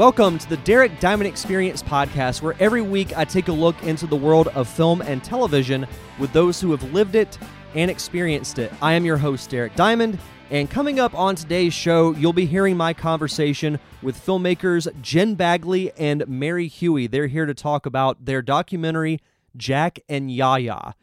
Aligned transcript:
Welcome 0.00 0.38
to 0.38 0.48
the 0.48 0.56
Derek 0.56 0.98
Diamond 0.98 1.28
Experience 1.28 1.82
podcast, 1.82 2.40
where 2.40 2.56
every 2.58 2.80
week 2.80 3.14
I 3.18 3.26
take 3.26 3.48
a 3.48 3.52
look 3.52 3.82
into 3.82 4.06
the 4.06 4.16
world 4.16 4.48
of 4.48 4.66
film 4.66 5.02
and 5.02 5.22
television 5.22 5.86
with 6.18 6.32
those 6.32 6.58
who 6.58 6.70
have 6.70 6.94
lived 6.94 7.16
it 7.16 7.36
and 7.74 7.90
experienced 7.90 8.58
it. 8.58 8.72
I 8.80 8.94
am 8.94 9.04
your 9.04 9.18
host, 9.18 9.50
Derek 9.50 9.74
Diamond, 9.74 10.18
and 10.48 10.70
coming 10.70 10.98
up 10.98 11.14
on 11.14 11.34
today's 11.34 11.74
show, 11.74 12.14
you'll 12.14 12.32
be 12.32 12.46
hearing 12.46 12.78
my 12.78 12.94
conversation 12.94 13.78
with 14.00 14.16
filmmakers 14.16 14.88
Jen 15.02 15.34
Bagley 15.34 15.92
and 15.98 16.26
Mary 16.26 16.66
Hewey. 16.66 17.06
They're 17.06 17.26
here 17.26 17.44
to 17.44 17.52
talk 17.52 17.84
about 17.84 18.24
their 18.24 18.40
documentary, 18.40 19.20
Jack 19.54 20.00
and 20.08 20.30
Yaya. 20.30 20.94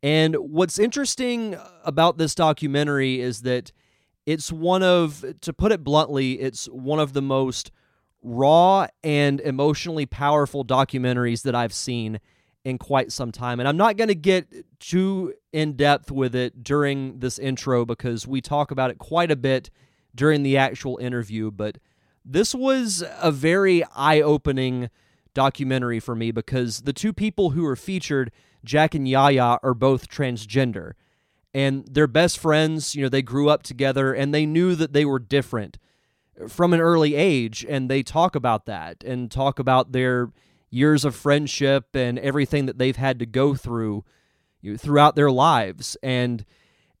And 0.00 0.36
what's 0.36 0.78
interesting 0.78 1.56
about 1.84 2.18
this 2.18 2.36
documentary 2.36 3.20
is 3.20 3.42
that 3.42 3.72
it's 4.26 4.52
one 4.52 4.84
of, 4.84 5.24
to 5.40 5.52
put 5.52 5.72
it 5.72 5.82
bluntly, 5.82 6.34
it's 6.34 6.66
one 6.66 7.00
of 7.00 7.14
the 7.14 7.22
most 7.22 7.72
raw 8.24 8.86
and 9.04 9.40
emotionally 9.40 10.06
powerful 10.06 10.64
documentaries 10.64 11.42
that 11.42 11.54
I've 11.54 11.74
seen 11.74 12.18
in 12.64 12.78
quite 12.78 13.12
some 13.12 13.30
time. 13.30 13.60
And 13.60 13.68
I'm 13.68 13.76
not 13.76 13.96
going 13.96 14.08
to 14.08 14.14
get 14.14 14.46
too 14.80 15.34
in 15.52 15.74
depth 15.74 16.10
with 16.10 16.34
it 16.34 16.64
during 16.64 17.20
this 17.20 17.38
intro 17.38 17.84
because 17.84 18.26
we 18.26 18.40
talk 18.40 18.70
about 18.70 18.90
it 18.90 18.98
quite 18.98 19.30
a 19.30 19.36
bit 19.36 19.70
during 20.14 20.42
the 20.42 20.56
actual 20.56 20.96
interview. 20.96 21.50
But 21.50 21.78
this 22.24 22.54
was 22.54 23.04
a 23.20 23.30
very 23.30 23.84
eye 23.94 24.22
opening 24.22 24.88
documentary 25.34 26.00
for 26.00 26.14
me 26.14 26.30
because 26.30 26.82
the 26.82 26.92
two 26.92 27.12
people 27.12 27.50
who 27.50 27.66
are 27.66 27.76
featured, 27.76 28.32
Jack 28.64 28.94
and 28.94 29.06
Yaya, 29.06 29.58
are 29.62 29.74
both 29.74 30.08
transgender. 30.08 30.92
And 31.52 31.86
they're 31.88 32.06
best 32.06 32.38
friends. 32.38 32.94
You 32.94 33.02
know, 33.02 33.08
they 33.10 33.22
grew 33.22 33.50
up 33.50 33.62
together 33.62 34.14
and 34.14 34.32
they 34.32 34.46
knew 34.46 34.74
that 34.74 34.94
they 34.94 35.04
were 35.04 35.18
different 35.18 35.76
from 36.48 36.72
an 36.72 36.80
early 36.80 37.14
age 37.14 37.64
and 37.68 37.90
they 37.90 38.02
talk 38.02 38.34
about 38.34 38.66
that 38.66 39.02
and 39.04 39.30
talk 39.30 39.58
about 39.58 39.92
their 39.92 40.30
years 40.70 41.04
of 41.04 41.14
friendship 41.14 41.94
and 41.94 42.18
everything 42.18 42.66
that 42.66 42.78
they've 42.78 42.96
had 42.96 43.18
to 43.18 43.26
go 43.26 43.54
through 43.54 44.04
you 44.60 44.72
know, 44.72 44.76
throughout 44.76 45.16
their 45.16 45.30
lives 45.30 45.96
and 46.02 46.44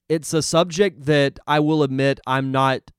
it's 0.08 0.34
a 0.34 0.42
subject 0.42 1.06
that 1.06 1.38
I 1.46 1.60
will 1.60 1.82
admit 1.82 2.20
I'm 2.26 2.52
not 2.52 2.90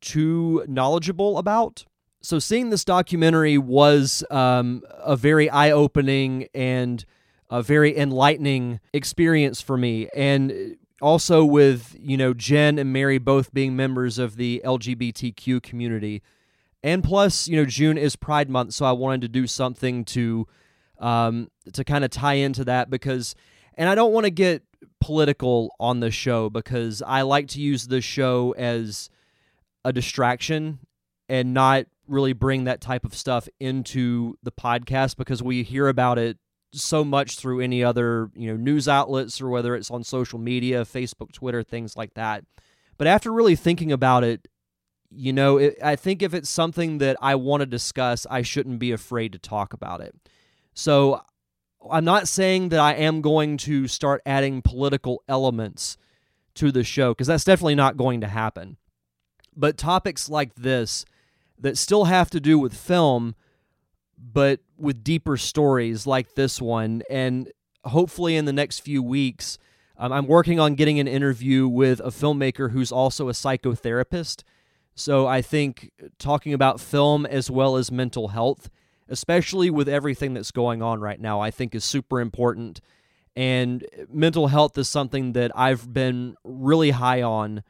too 0.00 0.64
knowledgeable 0.66 1.38
about. 1.38 1.84
So 2.20 2.38
seeing 2.38 2.70
this 2.70 2.84
documentary 2.84 3.58
was 3.58 4.24
um, 4.30 4.82
a 4.98 5.16
very 5.16 5.48
eye-opening 5.50 6.48
and 6.54 7.04
a 7.50 7.62
very 7.62 7.96
enlightening 7.96 8.80
experience 8.92 9.60
for 9.60 9.76
me. 9.76 10.08
And 10.14 10.76
also 11.02 11.44
with 11.44 11.96
you 11.98 12.16
know 12.16 12.32
Jen 12.32 12.78
and 12.78 12.92
Mary 12.92 13.18
both 13.18 13.52
being 13.52 13.76
members 13.76 14.18
of 14.18 14.36
the 14.36 14.62
LGBTQ 14.64 15.62
community, 15.62 16.22
and 16.82 17.04
plus 17.04 17.48
you 17.48 17.56
know 17.56 17.66
June 17.66 17.98
is 17.98 18.16
Pride 18.16 18.48
Month, 18.48 18.72
so 18.72 18.86
I 18.86 18.92
wanted 18.92 19.22
to 19.22 19.28
do 19.28 19.46
something 19.46 20.04
to 20.06 20.46
um, 20.98 21.48
to 21.72 21.84
kind 21.84 22.04
of 22.04 22.10
tie 22.10 22.34
into 22.34 22.64
that 22.64 22.88
because, 22.88 23.34
and 23.74 23.88
I 23.88 23.94
don't 23.94 24.12
want 24.12 24.24
to 24.24 24.30
get 24.30 24.62
political 25.00 25.74
on 25.80 26.00
the 26.00 26.10
show 26.10 26.48
because 26.48 27.02
I 27.02 27.22
like 27.22 27.48
to 27.48 27.60
use 27.60 27.88
the 27.88 28.00
show 28.00 28.54
as 28.56 29.10
a 29.84 29.92
distraction 29.92 30.78
and 31.28 31.52
not 31.52 31.86
really 32.06 32.32
bring 32.32 32.64
that 32.64 32.80
type 32.80 33.04
of 33.04 33.14
stuff 33.14 33.48
into 33.58 34.36
the 34.42 34.52
podcast 34.52 35.16
because 35.16 35.42
we 35.42 35.62
hear 35.62 35.88
about 35.88 36.18
it 36.18 36.38
so 36.72 37.04
much 37.04 37.36
through 37.36 37.60
any 37.60 37.84
other 37.84 38.30
you 38.34 38.48
know 38.48 38.56
news 38.56 38.88
outlets 38.88 39.40
or 39.40 39.48
whether 39.48 39.74
it's 39.74 39.90
on 39.90 40.02
social 40.02 40.38
media 40.38 40.84
facebook 40.84 41.32
twitter 41.32 41.62
things 41.62 41.96
like 41.96 42.14
that. 42.14 42.44
But 42.98 43.06
after 43.06 43.32
really 43.32 43.56
thinking 43.56 43.92
about 43.92 44.24
it 44.24 44.48
you 45.14 45.32
know 45.32 45.58
it, 45.58 45.76
i 45.82 45.94
think 45.94 46.22
if 46.22 46.32
it's 46.32 46.48
something 46.48 46.98
that 46.98 47.16
i 47.20 47.34
want 47.34 47.60
to 47.60 47.66
discuss 47.66 48.26
i 48.30 48.40
shouldn't 48.40 48.78
be 48.78 48.92
afraid 48.92 49.32
to 49.32 49.38
talk 49.38 49.72
about 49.72 50.00
it. 50.00 50.14
So 50.74 51.22
i'm 51.90 52.04
not 52.04 52.28
saying 52.28 52.70
that 52.70 52.80
i 52.80 52.94
am 52.94 53.20
going 53.20 53.56
to 53.58 53.86
start 53.88 54.22
adding 54.24 54.62
political 54.62 55.22
elements 55.28 55.96
to 56.54 56.72
the 56.72 56.84
show 56.84 57.12
because 57.12 57.26
that's 57.26 57.44
definitely 57.44 57.74
not 57.74 57.96
going 57.96 58.20
to 58.20 58.28
happen. 58.28 58.76
But 59.56 59.76
topics 59.76 60.28
like 60.28 60.54
this 60.54 61.04
that 61.58 61.78
still 61.78 62.04
have 62.04 62.30
to 62.30 62.40
do 62.40 62.58
with 62.58 62.74
film 62.74 63.34
but 64.22 64.60
with 64.76 65.02
deeper 65.02 65.36
stories 65.36 66.06
like 66.06 66.34
this 66.34 66.60
one. 66.60 67.02
And 67.10 67.50
hopefully, 67.84 68.36
in 68.36 68.44
the 68.44 68.52
next 68.52 68.80
few 68.80 69.02
weeks, 69.02 69.58
um, 69.98 70.12
I'm 70.12 70.26
working 70.26 70.60
on 70.60 70.74
getting 70.74 71.00
an 71.00 71.08
interview 71.08 71.68
with 71.68 72.00
a 72.00 72.10
filmmaker 72.10 72.70
who's 72.70 72.92
also 72.92 73.28
a 73.28 73.32
psychotherapist. 73.32 74.42
So 74.94 75.26
I 75.26 75.42
think 75.42 75.90
talking 76.18 76.52
about 76.52 76.80
film 76.80 77.24
as 77.26 77.50
well 77.50 77.76
as 77.76 77.90
mental 77.90 78.28
health, 78.28 78.68
especially 79.08 79.70
with 79.70 79.88
everything 79.88 80.34
that's 80.34 80.50
going 80.50 80.82
on 80.82 81.00
right 81.00 81.20
now, 81.20 81.40
I 81.40 81.50
think 81.50 81.74
is 81.74 81.84
super 81.84 82.20
important. 82.20 82.80
And 83.34 83.86
mental 84.10 84.48
health 84.48 84.76
is 84.76 84.88
something 84.88 85.32
that 85.32 85.50
I've 85.54 85.92
been 85.92 86.36
really 86.44 86.90
high 86.90 87.22
on 87.22 87.62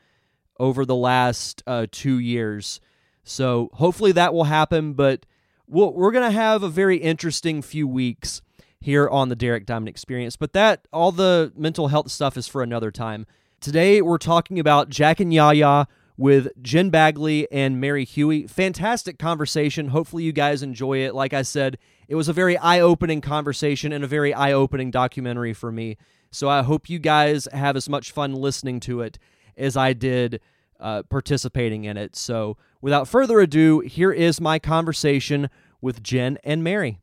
over 0.59 0.85
the 0.85 0.97
last 0.97 1.63
uh, 1.67 1.87
two 1.91 2.19
years. 2.19 2.81
So 3.23 3.71
hopefully 3.75 4.13
that 4.13 4.35
will 4.35 4.45
happen. 4.45 4.95
But 4.95 5.27
well, 5.73 5.91
we're 5.91 6.13
going 6.13 6.31
to 6.31 6.37
have 6.37 6.63
a 6.63 6.69
very 6.69 6.99
interesting 6.99 7.63
few 7.63 7.89
weeks 7.89 8.43
here 8.79 9.09
on 9.09 9.31
the 9.31 9.37
Derek 9.37 9.65
Diamond 9.65 9.89
Experience, 9.89 10.37
but 10.37 10.53
that, 10.53 10.87
all 10.93 11.13
the 11.13 11.51
mental 11.57 11.89
health 11.89 12.11
stuff 12.11 12.37
is 12.37 12.47
for 12.47 12.63
another 12.63 12.91
time. 12.91 13.27
Today, 13.59 14.03
we're 14.03 14.19
talking 14.19 14.59
about 14.59 14.91
Jack 14.91 15.19
and 15.19 15.33
Yaya 15.33 15.87
with 16.19 16.49
Jen 16.61 16.91
Bagley 16.91 17.51
and 17.51 17.81
Mary 17.81 18.05
Hewey. 18.05 18.51
Fantastic 18.51 19.19
conversation. 19.19 19.89
Hopefully, 19.89 20.25
you 20.25 20.33
guys 20.33 20.63
enjoy 20.63 20.99
it. 20.99 21.15
Like 21.15 21.33
I 21.33 21.41
said, 21.41 21.79
it 22.07 22.17
was 22.17 22.29
a 22.29 22.35
very 22.35 22.59
eye 22.59 22.81
opening 22.81 23.23
conversation 23.23 23.93
and 23.93 24.05
a 24.05 24.09
very 24.09 24.35
eye 24.35 24.53
opening 24.53 24.91
documentary 24.91 25.55
for 25.55 25.73
me. 25.73 25.97
So 26.31 26.51
I 26.51 26.63
hope 26.63 26.91
you 26.91 26.99
guys 26.99 27.49
have 27.51 27.77
as 27.77 27.89
much 27.89 28.13
fun 28.13 28.35
listening 28.35 28.79
to 28.81 29.01
it 29.01 29.19
as 29.57 29.77
I 29.79 29.95
did 29.95 30.41
uh, 30.83 31.05
participating 31.05 31.85
in 31.85 31.97
it. 31.97 32.17
So 32.17 32.59
without 32.83 33.09
further 33.09 33.41
ado, 33.41 33.81
here 33.81 34.13
is 34.13 34.41
my 34.41 34.59
conversation 34.59 35.49
with 35.83 36.03
Jen 36.03 36.39
and 36.45 36.65
Mary. 36.65 37.01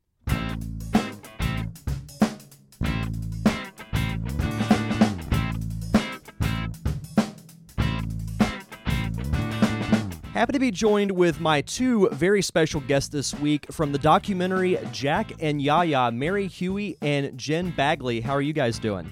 Happy 10.40 10.54
to 10.54 10.60
be 10.60 10.72
joined 10.72 11.12
with 11.12 11.42
my 11.42 11.60
two 11.60 12.08
very 12.14 12.42
special 12.42 12.80
guests 12.80 13.10
this 13.10 13.38
week 13.42 13.70
from 13.74 13.92
the 13.92 13.98
documentary 13.98 14.80
Jack 14.94 15.34
and 15.42 15.62
Yaya, 15.62 16.12
Mary 16.14 16.48
Hewey 16.48 16.96
and 17.02 17.38
Jen 17.38 17.72
Bagley. 17.72 18.22
How 18.22 18.36
are 18.36 18.42
you 18.42 18.54
guys 18.54 18.80
doing? 18.80 19.12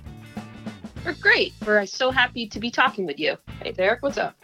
We're 1.03 1.15
great. 1.15 1.53
We're 1.65 1.85
so 1.85 2.11
happy 2.11 2.47
to 2.47 2.59
be 2.61 2.71
talking 2.71 3.05
with 3.05 3.19
you. 3.19 3.35
Hey, 3.61 3.73
Derek, 3.73 4.03
what's 4.03 4.17
up? 4.17 4.35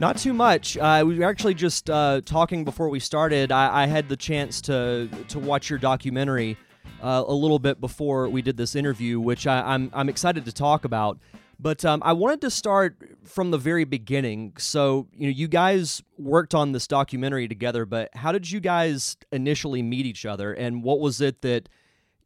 Not 0.00 0.16
too 0.16 0.32
much. 0.32 0.78
Uh, 0.78 1.04
we 1.06 1.18
were 1.18 1.26
actually 1.26 1.52
just 1.52 1.90
uh, 1.90 2.22
talking 2.24 2.64
before 2.64 2.88
we 2.88 3.00
started. 3.00 3.52
I, 3.52 3.82
I, 3.82 3.86
had 3.86 4.08
the 4.08 4.16
chance 4.16 4.62
to 4.62 5.10
to 5.28 5.38
watch 5.38 5.68
your 5.68 5.78
documentary 5.78 6.56
uh, 7.02 7.22
a 7.26 7.34
little 7.34 7.58
bit 7.58 7.82
before 7.82 8.26
we 8.30 8.40
did 8.40 8.56
this 8.56 8.74
interview, 8.74 9.20
which 9.20 9.46
I, 9.46 9.58
am 9.58 9.66
I'm, 9.66 9.90
I'm 9.92 10.08
excited 10.08 10.46
to 10.46 10.52
talk 10.52 10.86
about. 10.86 11.18
But 11.58 11.84
um, 11.84 12.02
I 12.02 12.14
wanted 12.14 12.40
to 12.40 12.50
start 12.50 12.96
from 13.24 13.50
the 13.50 13.58
very 13.58 13.84
beginning. 13.84 14.54
So 14.56 15.06
you 15.12 15.26
know, 15.26 15.34
you 15.36 15.48
guys 15.48 16.02
worked 16.16 16.54
on 16.54 16.72
this 16.72 16.86
documentary 16.86 17.46
together, 17.46 17.84
but 17.84 18.08
how 18.14 18.32
did 18.32 18.50
you 18.50 18.58
guys 18.58 19.18
initially 19.32 19.82
meet 19.82 20.06
each 20.06 20.24
other, 20.24 20.54
and 20.54 20.82
what 20.82 20.98
was 20.98 21.20
it 21.20 21.42
that 21.42 21.68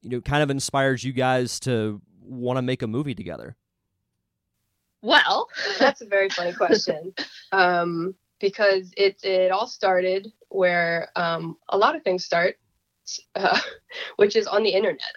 you 0.01 0.11
know 0.11 0.21
kind 0.21 0.45
of 0.45 0.51
inspires 0.51 1.03
you 1.03 1.13
guys 1.13 1.59
to 1.61 2.01
want 2.23 2.57
to 2.57 2.63
make 2.63 2.83
a 2.83 2.87
movie 2.87 3.17
together? 3.17 3.57
Well, 5.05 5.51
that's 5.79 6.01
a 6.01 6.07
very 6.07 6.31
funny 6.31 6.55
question. 6.55 7.13
Um, 7.53 8.15
because 8.41 8.91
it 8.97 9.23
it 9.23 9.53
all 9.53 9.67
started 9.67 10.33
where 10.49 11.11
um, 11.15 11.59
a 11.69 11.77
lot 11.77 11.95
of 11.95 12.03
things 12.03 12.25
start, 12.25 12.57
uh, 13.37 13.61
which 14.17 14.35
is 14.35 14.47
on 14.47 14.63
the 14.63 14.71
internet. 14.71 15.15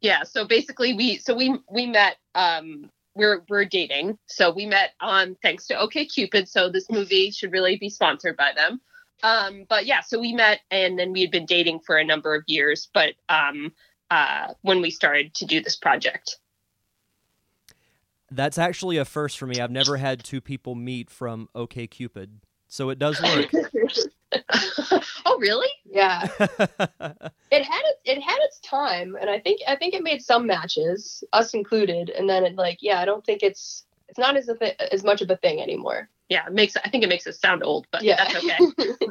Yeah. 0.00 0.24
So 0.24 0.44
basically, 0.44 0.92
we 0.94 1.18
so 1.18 1.34
we 1.34 1.56
we 1.70 1.86
met. 1.86 2.16
Um, 2.34 2.90
we're 3.14 3.44
we're 3.48 3.64
dating. 3.64 4.18
So 4.26 4.52
we 4.52 4.66
met 4.66 4.94
on 5.00 5.36
thanks 5.40 5.68
to 5.68 5.74
OkCupid. 5.74 6.48
So 6.48 6.68
this 6.68 6.90
movie 6.90 7.30
should 7.30 7.52
really 7.52 7.76
be 7.76 7.88
sponsored 7.88 8.36
by 8.36 8.50
them. 8.56 8.80
Um, 9.22 9.66
but 9.68 9.86
yeah, 9.86 10.00
so 10.00 10.18
we 10.18 10.32
met 10.32 10.62
and 10.72 10.98
then 10.98 11.12
we 11.12 11.20
had 11.20 11.30
been 11.30 11.46
dating 11.46 11.78
for 11.86 11.96
a 11.96 12.04
number 12.04 12.34
of 12.34 12.42
years. 12.48 12.88
But 12.92 13.14
um, 13.28 13.72
uh, 14.10 14.54
when 14.62 14.82
we 14.82 14.90
started 14.90 15.32
to 15.36 15.46
do 15.46 15.60
this 15.62 15.76
project. 15.76 16.38
That's 18.30 18.58
actually 18.58 18.96
a 18.96 19.04
first 19.04 19.38
for 19.38 19.46
me. 19.46 19.60
I've 19.60 19.70
never 19.70 19.96
had 19.96 20.24
two 20.24 20.40
people 20.40 20.74
meet 20.74 21.10
from 21.10 21.48
OkCupid, 21.54 22.40
so 22.68 22.90
it 22.90 22.98
does 22.98 23.20
work. 23.20 23.50
oh, 25.26 25.38
really? 25.38 25.68
Yeah. 25.84 26.22
it 26.40 26.48
had 26.50 27.82
its, 27.84 28.00
it 28.04 28.20
had 28.20 28.38
its 28.40 28.60
time, 28.60 29.16
and 29.20 29.30
I 29.30 29.38
think 29.38 29.60
I 29.68 29.76
think 29.76 29.94
it 29.94 30.02
made 30.02 30.22
some 30.22 30.46
matches, 30.46 31.22
us 31.32 31.54
included. 31.54 32.10
And 32.10 32.28
then 32.28 32.44
it 32.44 32.56
like, 32.56 32.78
yeah, 32.80 33.00
I 33.00 33.04
don't 33.04 33.24
think 33.24 33.42
it's 33.42 33.84
it's 34.08 34.18
not 34.18 34.36
as 34.36 34.48
a 34.48 34.56
th- 34.56 34.76
as 34.92 35.04
much 35.04 35.22
of 35.22 35.30
a 35.30 35.36
thing 35.36 35.60
anymore. 35.60 36.08
Yeah, 36.28 36.46
it 36.46 36.52
makes 36.52 36.76
I 36.76 36.88
think 36.88 37.04
it 37.04 37.08
makes 37.08 37.26
us 37.26 37.38
sound 37.38 37.62
old, 37.62 37.86
but 37.92 38.02
yeah. 38.02 38.16
that's 38.16 38.36
okay. 38.36 38.58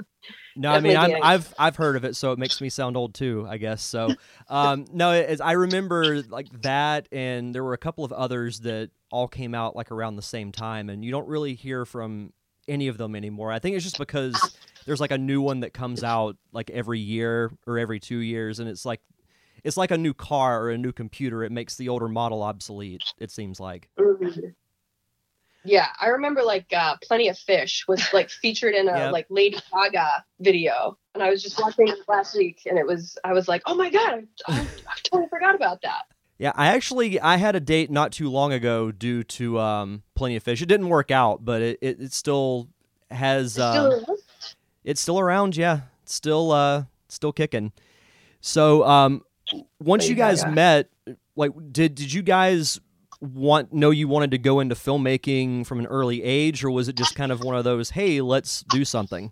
No, 0.56 0.72
I 0.72 0.80
mean 0.80 0.96
i 0.96 1.32
have 1.32 1.54
I've 1.58 1.76
heard 1.76 1.96
of 1.96 2.06
it, 2.06 2.16
so 2.16 2.32
it 2.32 2.40
makes 2.40 2.62
me 2.62 2.70
sound 2.70 2.96
old 2.96 3.14
too. 3.14 3.46
I 3.50 3.58
guess 3.58 3.82
so. 3.82 4.14
Um, 4.50 4.86
no, 4.92 5.12
it, 5.12 5.40
I 5.42 5.54
remember 5.54 6.22
like 6.24 6.50
that, 6.62 7.08
and 7.12 7.56
there 7.56 7.64
were 7.64 7.74
a 7.74 7.78
couple 7.78 8.04
of 8.04 8.12
others 8.12 8.60
that 8.62 8.92
all 9.10 9.28
came 9.28 9.56
out 9.56 9.76
like 9.76 9.92
around 9.92 10.16
the 10.16 10.22
same 10.22 10.52
time, 10.52 10.90
and 10.90 11.04
you 11.04 11.12
don't 11.12 11.28
really 11.28 11.56
hear 11.56 11.86
from 11.86 12.34
any 12.68 12.88
of 12.88 12.98
them 12.98 13.16
anymore. 13.16 13.52
I 13.52 13.60
think 13.60 13.76
it's 13.76 13.86
just 13.86 13.98
because 13.98 14.58
there's 14.86 15.00
like 15.00 15.12
a 15.12 15.18
new 15.18 15.42
one 15.42 15.62
that 15.62 15.74
comes 15.74 16.04
out 16.04 16.38
like 16.52 16.70
every 16.70 17.00
year 17.00 17.52
or 17.66 17.80
every 17.80 18.00
two 18.00 18.18
years, 18.18 18.60
and 18.60 18.70
it's 18.70 18.86
like 18.86 19.02
it's 19.64 19.78
like 19.78 19.92
a 19.92 19.98
new 19.98 20.14
car 20.14 20.64
or 20.64 20.72
a 20.72 20.78
new 20.78 20.92
computer. 20.92 21.44
It 21.44 21.52
makes 21.52 21.76
the 21.76 21.90
older 21.90 22.10
model 22.10 22.44
obsolete. 22.44 23.02
It 23.20 23.32
seems 23.32 23.60
like. 23.60 23.90
Yeah, 25.66 25.88
I 26.00 26.08
remember 26.08 26.44
like 26.44 26.66
uh, 26.76 26.98
Plenty 27.02 27.30
of 27.30 27.38
Fish 27.38 27.86
was 27.88 28.06
like 28.14 28.30
featured 28.30 28.74
in 28.74 28.88
a 28.90 28.98
yep. 28.98 29.12
like 29.14 29.28
Lady 29.30 29.60
Gaga 29.72 30.26
video, 30.40 30.98
and 31.14 31.24
I 31.24 31.30
was 31.30 31.42
just 31.42 31.60
watching 31.62 31.88
it 31.88 32.00
last 32.08 32.36
week, 32.36 32.62
and 32.66 32.78
it 32.78 32.86
was 32.86 33.18
I 33.24 33.34
was 33.34 33.48
like, 33.48 33.62
oh 33.66 33.76
my 33.76 33.90
god, 33.90 34.28
I, 34.48 34.54
I, 34.54 34.60
I 34.62 34.96
totally 35.04 35.30
forgot 35.30 35.56
about 35.56 35.82
that. 35.84 36.04
Yeah, 36.38 36.52
I 36.56 36.68
actually 36.68 37.20
I 37.20 37.38
had 37.38 37.56
a 37.56 37.60
date 37.60 37.90
not 37.90 38.12
too 38.12 38.30
long 38.30 38.52
ago 38.52 38.92
due 38.92 39.24
to 39.24 39.60
um, 39.60 40.04
Plenty 40.16 40.36
of 40.36 40.44
Fish. 40.44 40.62
It 40.62 40.66
didn't 40.66 40.90
work 40.90 41.12
out, 41.12 41.46
but 41.46 41.62
it, 41.62 41.80
it, 41.82 42.02
it 42.02 42.14
still 42.14 42.68
has. 43.10 43.58
Uh, 43.58 44.02
still 44.02 44.18
it's 44.84 45.00
still 45.00 45.20
around. 45.20 45.56
Yeah, 45.56 45.82
it's 46.02 46.14
still 46.14 46.52
uh, 46.52 46.84
still 47.08 47.32
kicking. 47.32 47.72
So 48.42 48.86
um, 48.86 49.24
once 49.80 50.10
you 50.10 50.16
guys 50.16 50.46
met, 50.46 50.90
like, 51.36 51.52
did 51.72 51.96
did 51.96 52.12
you 52.12 52.22
guys 52.22 52.82
want 53.24 53.72
know 53.72 53.90
you 53.90 54.08
wanted 54.08 54.32
to 54.32 54.38
go 54.38 54.60
into 54.60 54.76
filmmaking 54.76 55.66
from 55.66 55.80
an 55.80 55.88
early 55.88 56.24
age, 56.24 56.64
or 56.64 56.72
was 56.72 56.88
it 56.88 56.96
just 56.96 57.16
kind 57.16 57.32
of 57.32 57.42
one 57.42 57.56
of 57.56 57.64
those, 57.64 57.92
hey, 57.92 58.22
let's 58.22 58.62
do 58.64 58.84
something? 58.84 59.32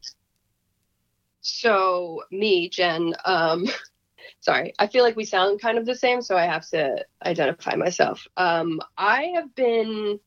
So 1.42 2.24
me, 2.32 2.70
Jen, 2.70 3.14
um, 3.26 3.66
sorry, 4.40 4.74
I 4.80 4.88
feel 4.88 5.04
like 5.04 5.16
we 5.16 5.26
sound 5.26 5.62
kind 5.62 5.78
of 5.78 5.86
the 5.86 5.96
same, 5.96 6.22
so 6.22 6.38
I 6.38 6.46
have 6.46 6.68
to 6.70 7.04
identify 7.26 7.76
myself. 7.76 8.26
Um, 8.38 8.80
I 8.98 9.34
have 9.36 9.54
been 9.56 10.20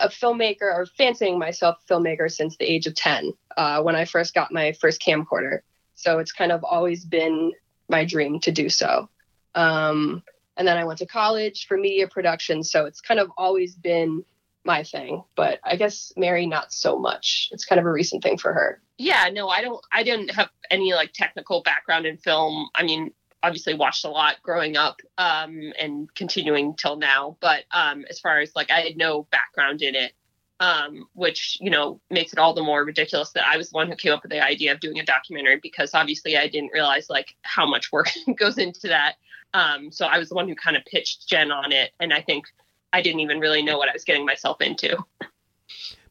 a 0.00 0.08
filmmaker 0.08 0.62
or 0.62 0.86
fancying 0.86 1.38
myself 1.38 1.76
a 1.88 1.92
filmmaker 1.92 2.30
since 2.30 2.56
the 2.56 2.64
age 2.64 2.86
of 2.86 2.94
10 2.94 3.32
uh, 3.56 3.82
when 3.82 3.96
I 3.96 4.04
first 4.04 4.32
got 4.32 4.52
my 4.52 4.72
first 4.72 5.02
camcorder. 5.02 5.60
So 5.96 6.20
it's 6.20 6.32
kind 6.32 6.52
of 6.52 6.62
always 6.62 7.04
been 7.04 7.52
my 7.88 8.04
dream 8.04 8.38
to 8.40 8.52
do 8.52 8.68
so. 8.68 9.08
Um, 9.56 10.22
and 10.58 10.66
then 10.66 10.76
I 10.76 10.84
went 10.84 10.98
to 10.98 11.06
college 11.06 11.66
for 11.66 11.78
media 11.78 12.08
production. 12.08 12.62
So 12.62 12.84
it's 12.84 13.00
kind 13.00 13.20
of 13.20 13.30
always 13.38 13.74
been 13.74 14.24
my 14.64 14.82
thing. 14.82 15.22
But 15.36 15.60
I 15.64 15.76
guess 15.76 16.12
Mary, 16.16 16.46
not 16.46 16.72
so 16.72 16.98
much. 16.98 17.48
It's 17.52 17.64
kind 17.64 17.78
of 17.78 17.86
a 17.86 17.92
recent 17.92 18.22
thing 18.22 18.36
for 18.36 18.52
her. 18.52 18.82
Yeah, 18.98 19.30
no, 19.32 19.48
I 19.48 19.62
don't, 19.62 19.80
I 19.92 20.02
didn't 20.02 20.32
have 20.32 20.50
any 20.70 20.92
like 20.92 21.12
technical 21.14 21.62
background 21.62 22.04
in 22.04 22.18
film. 22.18 22.68
I 22.74 22.82
mean, 22.82 23.12
obviously 23.42 23.74
watched 23.74 24.04
a 24.04 24.10
lot 24.10 24.36
growing 24.42 24.76
up 24.76 25.00
um, 25.16 25.72
and 25.80 26.12
continuing 26.14 26.74
till 26.74 26.96
now. 26.96 27.36
But 27.40 27.64
um, 27.70 28.04
as 28.10 28.18
far 28.18 28.40
as 28.40 28.50
like, 28.56 28.72
I 28.72 28.80
had 28.80 28.96
no 28.96 29.28
background 29.30 29.80
in 29.80 29.94
it 29.94 30.12
um, 30.60 31.08
which 31.14 31.58
you 31.60 31.70
know 31.70 32.00
makes 32.10 32.32
it 32.32 32.38
all 32.38 32.54
the 32.54 32.62
more 32.62 32.84
ridiculous 32.84 33.30
that 33.30 33.46
I 33.46 33.56
was 33.56 33.70
the 33.70 33.76
one 33.76 33.88
who 33.88 33.96
came 33.96 34.12
up 34.12 34.22
with 34.22 34.32
the 34.32 34.44
idea 34.44 34.72
of 34.72 34.80
doing 34.80 34.98
a 34.98 35.04
documentary 35.04 35.60
because 35.62 35.94
obviously 35.94 36.36
I 36.36 36.48
didn't 36.48 36.72
realize 36.72 37.08
like 37.08 37.36
how 37.42 37.66
much 37.66 37.92
work 37.92 38.08
goes 38.36 38.58
into 38.58 38.88
that. 38.88 39.16
Um, 39.54 39.90
so 39.90 40.06
I 40.06 40.18
was 40.18 40.28
the 40.28 40.34
one 40.34 40.48
who 40.48 40.54
kind 40.54 40.76
of 40.76 40.84
pitched 40.84 41.28
Jen 41.28 41.50
on 41.50 41.72
it, 41.72 41.92
and 42.00 42.12
I 42.12 42.22
think 42.22 42.44
I 42.92 43.02
didn't 43.02 43.20
even 43.20 43.40
really 43.40 43.62
know 43.62 43.78
what 43.78 43.88
I 43.88 43.92
was 43.92 44.04
getting 44.04 44.24
myself 44.24 44.60
into. 44.60 44.96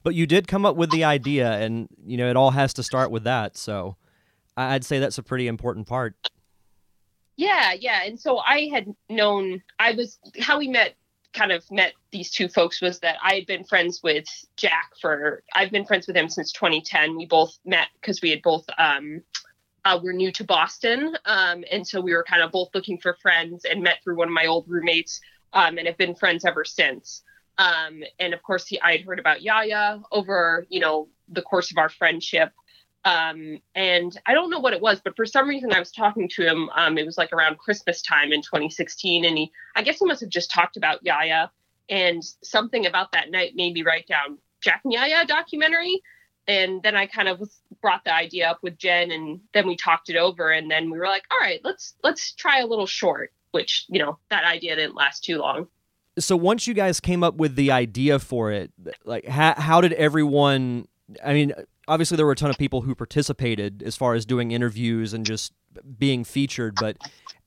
But 0.03 0.15
you 0.15 0.25
did 0.25 0.47
come 0.47 0.65
up 0.65 0.75
with 0.75 0.91
the 0.91 1.03
idea, 1.03 1.51
and 1.53 1.87
you 2.05 2.17
know 2.17 2.29
it 2.29 2.35
all 2.35 2.51
has 2.51 2.73
to 2.75 2.83
start 2.83 3.11
with 3.11 3.23
that. 3.25 3.57
So 3.57 3.97
I'd 4.55 4.85
say 4.85 4.99
that's 4.99 5.17
a 5.17 5.23
pretty 5.23 5.47
important 5.47 5.87
part. 5.87 6.15
Yeah, 7.35 7.73
yeah. 7.73 8.01
And 8.03 8.19
so 8.19 8.39
I 8.39 8.69
had 8.73 8.87
known 9.09 9.61
I 9.79 9.91
was 9.91 10.17
how 10.39 10.57
we 10.57 10.67
met 10.67 10.95
kind 11.33 11.51
of 11.51 11.69
met 11.69 11.93
these 12.11 12.31
two 12.31 12.47
folks 12.47 12.81
was 12.81 12.99
that 12.99 13.17
I 13.23 13.35
had 13.35 13.45
been 13.45 13.63
friends 13.63 14.01
with 14.01 14.25
Jack 14.55 14.91
for 14.99 15.43
I've 15.53 15.71
been 15.71 15.85
friends 15.85 16.07
with 16.07 16.15
him 16.15 16.29
since 16.29 16.51
2010. 16.51 17.15
We 17.15 17.27
both 17.27 17.57
met 17.63 17.87
because 18.01 18.21
we 18.21 18.31
had 18.31 18.41
both 18.41 18.65
um, 18.77 19.21
uh, 19.87 19.97
we're 20.03 20.11
new 20.11 20.33
to 20.33 20.43
Boston, 20.43 21.15
um, 21.23 21.63
and 21.71 21.87
so 21.87 22.01
we 22.01 22.13
were 22.13 22.23
kind 22.23 22.41
of 22.41 22.51
both 22.51 22.69
looking 22.73 22.97
for 22.97 23.15
friends 23.21 23.63
and 23.63 23.81
met 23.81 23.99
through 24.03 24.17
one 24.17 24.27
of 24.27 24.33
my 24.33 24.45
old 24.45 24.65
roommates 24.67 25.21
um, 25.53 25.77
and 25.77 25.87
have 25.87 25.97
been 25.97 26.13
friends 26.13 26.43
ever 26.43 26.65
since. 26.65 27.23
Um, 27.57 28.03
and 28.19 28.33
of 28.33 28.43
course, 28.43 28.67
he, 28.67 28.81
I 28.81 28.91
had 28.91 29.01
heard 29.05 29.17
about 29.17 29.41
Yaya 29.41 30.01
over 30.11 30.65
you 30.69 30.81
know 30.81 31.07
the 31.29 31.41
course 31.41 31.71
of 31.71 31.77
our 31.77 31.87
friendship. 31.87 32.51
Um, 33.05 33.61
and 33.75 34.19
I 34.25 34.33
don't 34.33 34.49
know 34.49 34.59
what 34.59 34.73
it 34.73 34.81
was, 34.81 34.99
but 34.99 35.15
for 35.15 35.25
some 35.25 35.47
reason 35.47 35.71
I 35.71 35.79
was 35.79 35.93
talking 35.93 36.27
to 36.35 36.45
him. 36.45 36.69
Um, 36.75 36.97
it 36.97 37.05
was 37.05 37.17
like 37.17 37.31
around 37.31 37.57
Christmas 37.57 38.01
time 38.01 38.33
in 38.33 38.41
2016, 38.41 39.23
and 39.23 39.37
he, 39.37 39.51
I 39.77 39.83
guess 39.83 39.99
he 39.99 40.05
must 40.05 40.19
have 40.19 40.29
just 40.29 40.51
talked 40.51 40.75
about 40.75 41.05
Yaya, 41.05 41.49
and 41.87 42.21
something 42.43 42.87
about 42.87 43.13
that 43.13 43.31
night 43.31 43.53
made 43.55 43.73
me 43.73 43.83
write 43.83 44.07
down 44.07 44.37
Jack 44.61 44.81
and 44.83 44.91
Yaya 44.91 45.25
documentary. 45.25 46.01
And 46.47 46.81
then 46.81 46.95
I 46.95 47.07
kind 47.07 47.27
of 47.27 47.41
brought 47.81 48.05
the 48.05 48.13
idea 48.13 48.49
up 48.49 48.59
with 48.61 48.77
Jen, 48.77 49.11
and 49.11 49.41
then 49.53 49.67
we 49.67 49.75
talked 49.75 50.09
it 50.09 50.15
over, 50.15 50.51
and 50.51 50.71
then 50.71 50.89
we 50.89 50.97
were 50.97 51.07
like, 51.07 51.23
all 51.31 51.39
right, 51.39 51.59
let's 51.63 51.95
let's 52.03 52.31
try 52.33 52.59
a 52.59 52.65
little 52.65 52.87
short. 52.87 53.33
Which 53.51 53.85
you 53.89 53.99
know 53.99 54.17
that 54.29 54.43
idea 54.43 54.75
didn't 54.75 54.95
last 54.95 55.23
too 55.23 55.39
long. 55.39 55.67
So 56.19 56.35
once 56.35 56.67
you 56.67 56.73
guys 56.73 56.99
came 56.99 57.23
up 57.23 57.35
with 57.35 57.55
the 57.55 57.71
idea 57.71 58.19
for 58.19 58.51
it, 58.51 58.71
like 59.03 59.27
how 59.27 59.53
how 59.55 59.81
did 59.81 59.93
everyone? 59.93 60.87
I 61.23 61.33
mean, 61.33 61.53
obviously 61.87 62.17
there 62.17 62.25
were 62.25 62.33
a 62.33 62.35
ton 62.35 62.49
of 62.49 62.57
people 62.57 62.81
who 62.81 62.93
participated 62.93 63.81
as 63.83 63.95
far 63.95 64.13
as 64.13 64.25
doing 64.25 64.51
interviews 64.51 65.13
and 65.13 65.25
just 65.25 65.53
being 65.97 66.23
featured 66.23 66.75
but 66.75 66.97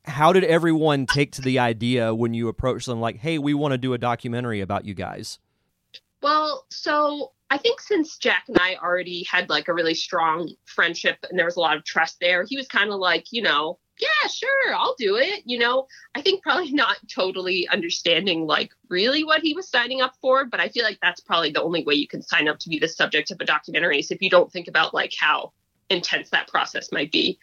how 0.04 0.32
did 0.32 0.44
everyone 0.44 1.06
take 1.06 1.32
to 1.32 1.42
the 1.42 1.58
idea 1.58 2.14
when 2.14 2.32
you 2.32 2.48
approached 2.48 2.86
them 2.86 3.00
like 3.00 3.18
hey 3.18 3.38
we 3.38 3.54
want 3.54 3.72
to 3.72 3.78
do 3.78 3.92
a 3.92 3.98
documentary 3.98 4.60
about 4.60 4.84
you 4.84 4.94
guys 4.94 5.38
well 6.22 6.64
so 6.70 7.32
i 7.50 7.58
think 7.58 7.80
since 7.80 8.16
jack 8.16 8.44
and 8.48 8.58
i 8.58 8.76
already 8.76 9.24
had 9.30 9.48
like 9.48 9.68
a 9.68 9.74
really 9.74 9.94
strong 9.94 10.50
friendship 10.64 11.18
and 11.28 11.38
there 11.38 11.46
was 11.46 11.56
a 11.56 11.60
lot 11.60 11.76
of 11.76 11.84
trust 11.84 12.16
there 12.20 12.44
he 12.48 12.56
was 12.56 12.66
kind 12.68 12.90
of 12.90 12.98
like 12.98 13.26
you 13.30 13.42
know 13.42 13.78
yeah, 14.00 14.28
sure, 14.28 14.74
I'll 14.74 14.94
do 14.98 15.16
it. 15.16 15.42
You 15.44 15.58
know, 15.58 15.86
I 16.14 16.22
think 16.22 16.42
probably 16.42 16.72
not 16.72 16.96
totally 17.12 17.68
understanding 17.68 18.46
like 18.46 18.72
really 18.88 19.24
what 19.24 19.42
he 19.42 19.52
was 19.52 19.68
signing 19.68 20.00
up 20.00 20.14
for, 20.20 20.46
but 20.46 20.60
I 20.60 20.68
feel 20.68 20.84
like 20.84 20.98
that's 21.02 21.20
probably 21.20 21.50
the 21.50 21.62
only 21.62 21.84
way 21.84 21.94
you 21.94 22.08
can 22.08 22.22
sign 22.22 22.48
up 22.48 22.58
to 22.60 22.68
be 22.68 22.78
the 22.78 22.88
subject 22.88 23.30
of 23.30 23.40
a 23.40 23.44
documentary 23.44 23.98
is 23.98 24.10
if 24.10 24.22
you 24.22 24.30
don't 24.30 24.50
think 24.50 24.68
about 24.68 24.94
like 24.94 25.12
how 25.18 25.52
intense 25.90 26.30
that 26.30 26.48
process 26.48 26.90
might 26.92 27.12
be. 27.12 27.38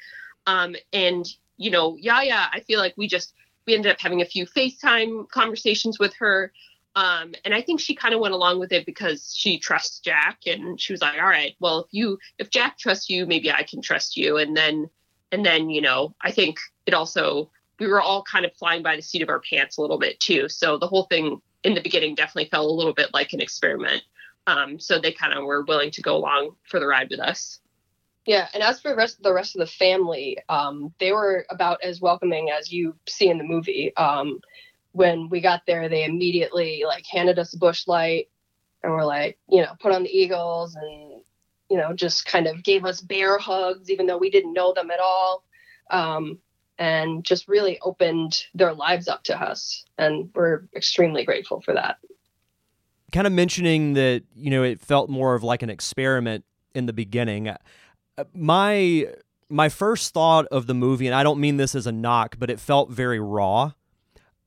Um, 0.48 0.76
and 0.94 1.28
you 1.58 1.72
know, 1.72 1.98
Yaya, 1.98 2.48
I 2.52 2.62
feel 2.62 2.80
like 2.80 2.96
we 2.98 3.08
just 3.08 3.34
we 3.66 3.76
ended 3.76 3.92
up 3.92 4.00
having 4.00 4.22
a 4.22 4.26
few 4.26 4.46
FaceTime 4.46 5.30
conversations 5.30 6.00
with 6.00 6.14
her. 6.16 6.52
Um, 6.98 7.36
and 7.46 7.54
I 7.54 7.62
think 7.62 7.80
she 7.80 7.94
kind 7.94 8.16
of 8.16 8.20
went 8.20 8.34
along 8.34 8.60
with 8.60 8.72
it 8.72 8.86
because 8.86 9.32
she 9.36 9.60
trusts 9.60 10.00
Jack, 10.00 10.40
and 10.48 10.82
she 10.82 10.94
was 10.94 11.02
like, 11.02 11.20
"All 11.22 11.28
right, 11.28 11.56
well, 11.60 11.82
if 11.82 11.88
you 11.92 12.18
if 12.40 12.50
Jack 12.50 12.80
trusts 12.80 13.08
you, 13.08 13.28
maybe 13.28 13.52
I 13.52 13.62
can 13.64 13.82
trust 13.82 14.18
you." 14.18 14.38
And 14.38 14.58
then 14.58 14.90
and 15.32 15.46
then, 15.46 15.70
you 15.70 15.82
know, 15.82 16.16
I 16.22 16.32
think 16.32 16.58
it 16.86 16.94
also, 16.94 17.52
we 17.80 17.88
were 17.88 18.02
all 18.02 18.24
kind 18.24 18.46
of 18.46 18.56
flying 18.56 18.82
by 18.82 18.96
the 18.96 19.02
seat 19.02 19.22
of 19.22 19.30
our 19.30 19.42
pants 19.42 19.78
a 19.78 19.82
little 19.82 20.00
bit 20.00 20.20
too. 20.20 20.50
So 20.50 20.78
the 20.78 20.88
whole 20.88 21.04
thing 21.04 21.42
in 21.64 21.74
the 21.74 21.82
beginning 21.82 22.16
definitely 22.16 22.50
felt 22.50 22.70
a 22.70 22.74
little 22.74 22.94
bit 22.94 23.14
like 23.14 23.34
an 23.34 23.42
experiment. 23.42 24.04
Um, 24.48 24.80
so 24.80 25.00
they 25.00 25.12
kind 25.12 25.34
of 25.34 25.44
were 25.44 25.64
willing 25.64 25.92
to 25.92 26.02
go 26.02 26.16
along 26.16 26.56
for 26.64 26.80
the 26.80 26.88
ride 26.88 27.10
with 27.10 27.20
us. 27.20 27.60
Yeah, 28.26 28.48
and 28.54 28.62
as 28.62 28.82
for 28.82 28.90
the 28.90 28.96
rest, 28.96 29.22
the 29.22 29.34
rest 29.34 29.56
of 29.56 29.60
the 29.60 29.72
family, 29.72 30.38
um, 30.50 30.94
they 31.00 31.12
were 31.14 31.46
about 31.50 31.82
as 31.84 32.02
welcoming 32.02 32.50
as 32.50 32.72
you 32.72 32.96
see 33.08 33.30
in 33.30 33.38
the 33.38 33.44
movie. 33.44 33.96
Um, 33.96 34.42
when 34.98 35.30
we 35.30 35.40
got 35.40 35.62
there, 35.68 35.88
they 35.88 36.04
immediately 36.04 36.84
like 36.86 37.06
handed 37.06 37.40
us 37.40 37.54
a 37.54 37.58
Busch 37.58 37.88
Light, 37.88 38.30
and 38.84 38.92
we're 38.92 39.06
like, 39.06 39.38
you 39.50 39.62
know, 39.62 39.74
put 39.80 39.94
on 39.94 40.04
the 40.04 40.10
Eagles 40.10 40.76
and 40.76 41.22
you 41.70 41.78
know, 41.78 41.94
just 41.94 42.26
kind 42.26 42.48
of 42.48 42.64
gave 42.64 42.86
us 42.86 43.02
bear 43.02 43.38
hugs, 43.38 43.90
even 43.90 44.08
though 44.08 44.18
we 44.18 44.30
didn't 44.30 44.54
know 44.54 44.74
them 44.74 44.90
at 44.92 45.00
all. 45.00 45.44
Um, 45.90 46.40
and 46.80 47.24
just 47.24 47.48
really 47.48 47.80
opened 47.82 48.44
their 48.54 48.74
lives 48.74 49.08
up 49.08 49.24
to 49.24 49.42
us. 49.42 49.84
And 49.98 50.30
we're 50.36 50.68
extremely 50.76 51.26
grateful 51.26 51.60
for 51.62 51.74
that. 51.74 51.98
Kind 53.12 53.26
of 53.26 53.34
mentioning 53.34 53.94
that, 53.94 54.24
you 54.36 54.52
know, 54.52 54.64
it 54.64 54.80
felt 54.80 55.10
more 55.10 55.34
of 55.34 55.44
like 55.44 55.64
an 55.64 55.70
experiment 55.70 56.46
in 56.76 56.86
the 56.86 56.94
beginning. 56.94 57.50
Uh, 57.50 57.58
my 58.34 59.08
my 59.50 59.70
first 59.70 60.14
thought 60.14 60.46
of 60.48 60.68
the 60.68 60.74
movie, 60.74 61.08
and 61.08 61.16
I 61.16 61.24
don't 61.24 61.40
mean 61.40 61.58
this 61.58 61.74
as 61.74 61.88
a 61.88 61.92
knock, 61.92 62.36
but 62.38 62.50
it 62.50 62.60
felt 62.60 62.92
very 62.92 63.20
raw. 63.20 63.72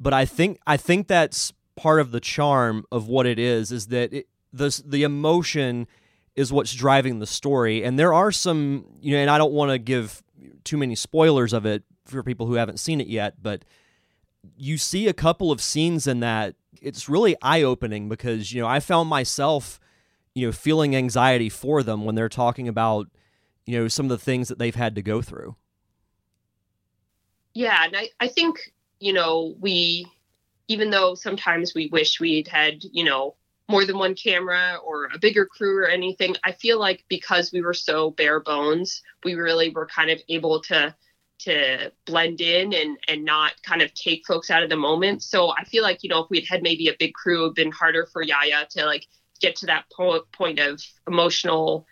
But 0.00 0.14
I 0.14 0.24
think 0.24 0.58
I 0.66 0.76
think 0.76 1.06
that's 1.06 1.52
part 1.76 2.00
of 2.00 2.10
the 2.10 2.20
charm 2.20 2.84
of 2.90 3.06
what 3.06 3.26
it 3.26 3.38
is, 3.38 3.70
is 3.70 3.88
that 3.88 4.12
it, 4.12 4.28
the 4.52 4.82
the 4.84 5.02
emotion 5.02 5.86
is 6.34 6.52
what's 6.52 6.74
driving 6.74 7.18
the 7.18 7.26
story. 7.26 7.84
And 7.84 7.98
there 7.98 8.14
are 8.14 8.32
some, 8.32 8.86
you 9.00 9.14
know, 9.14 9.20
and 9.20 9.30
I 9.30 9.36
don't 9.38 9.52
want 9.52 9.70
to 9.72 9.78
give 9.78 10.22
too 10.64 10.76
many 10.76 10.94
spoilers 10.94 11.52
of 11.52 11.66
it 11.66 11.82
for 12.06 12.22
people 12.22 12.46
who 12.46 12.54
haven't 12.54 12.80
seen 12.80 13.00
it 13.00 13.08
yet, 13.08 13.42
but 13.42 13.64
you 14.56 14.78
see 14.78 15.06
a 15.06 15.12
couple 15.12 15.52
of 15.52 15.60
scenes 15.60 16.06
in 16.06 16.20
that 16.20 16.54
it's 16.80 17.08
really 17.08 17.36
eye 17.42 17.62
opening 17.62 18.08
because, 18.08 18.52
you 18.52 18.62
know, 18.62 18.68
I 18.68 18.80
found 18.80 19.08
myself, 19.08 19.78
you 20.34 20.46
know, 20.46 20.52
feeling 20.52 20.96
anxiety 20.96 21.48
for 21.50 21.82
them 21.82 22.04
when 22.04 22.14
they're 22.14 22.28
talking 22.28 22.68
about, 22.68 23.08
you 23.66 23.78
know 23.78 23.88
some 23.88 24.06
of 24.06 24.10
the 24.10 24.18
things 24.18 24.48
that 24.48 24.58
they've 24.58 24.74
had 24.74 24.96
to 24.96 25.02
go 25.02 25.22
through. 25.22 25.54
Yeah, 27.54 27.84
and 27.84 27.96
I, 27.96 28.08
I 28.18 28.28
think, 28.28 28.72
you 29.00 29.12
know, 29.12 29.56
we 29.58 30.06
even 30.68 30.90
though 30.90 31.16
sometimes 31.16 31.74
we 31.74 31.88
wish 31.88 32.20
we'd 32.20 32.46
had, 32.46 32.84
you 32.92 33.02
know, 33.02 33.34
more 33.68 33.84
than 33.84 33.98
one 33.98 34.14
camera 34.14 34.78
or 34.84 35.06
a 35.06 35.18
bigger 35.18 35.46
crew 35.46 35.78
or 35.78 35.88
anything, 35.88 36.36
I 36.44 36.52
feel 36.52 36.78
like 36.78 37.04
because 37.08 37.52
we 37.52 37.62
were 37.62 37.74
so 37.74 38.10
bare 38.12 38.40
bones, 38.40 39.02
we 39.24 39.34
really 39.34 39.70
were 39.70 39.86
kind 39.86 40.10
of 40.10 40.20
able 40.28 40.60
to 40.62 40.94
to 41.40 41.90
blend 42.04 42.40
in 42.42 42.74
and 42.74 42.98
and 43.08 43.24
not 43.24 43.52
kind 43.62 43.80
of 43.80 43.92
take 43.94 44.26
folks 44.26 44.50
out 44.50 44.62
of 44.62 44.68
the 44.68 44.76
moment. 44.76 45.22
So 45.22 45.50
I 45.50 45.64
feel 45.64 45.82
like, 45.82 46.02
you 46.02 46.10
know, 46.10 46.24
if 46.24 46.30
we'd 46.30 46.46
had 46.46 46.62
maybe 46.62 46.88
a 46.88 46.96
big 46.98 47.14
crew, 47.14 47.44
it'd 47.44 47.54
been 47.54 47.72
harder 47.72 48.06
for 48.12 48.22
Yaya 48.22 48.66
to 48.70 48.84
like 48.84 49.06
get 49.40 49.56
to 49.56 49.66
that 49.66 49.84
po- 49.96 50.26
point 50.32 50.58
of 50.58 50.80
emotional, 51.08 51.86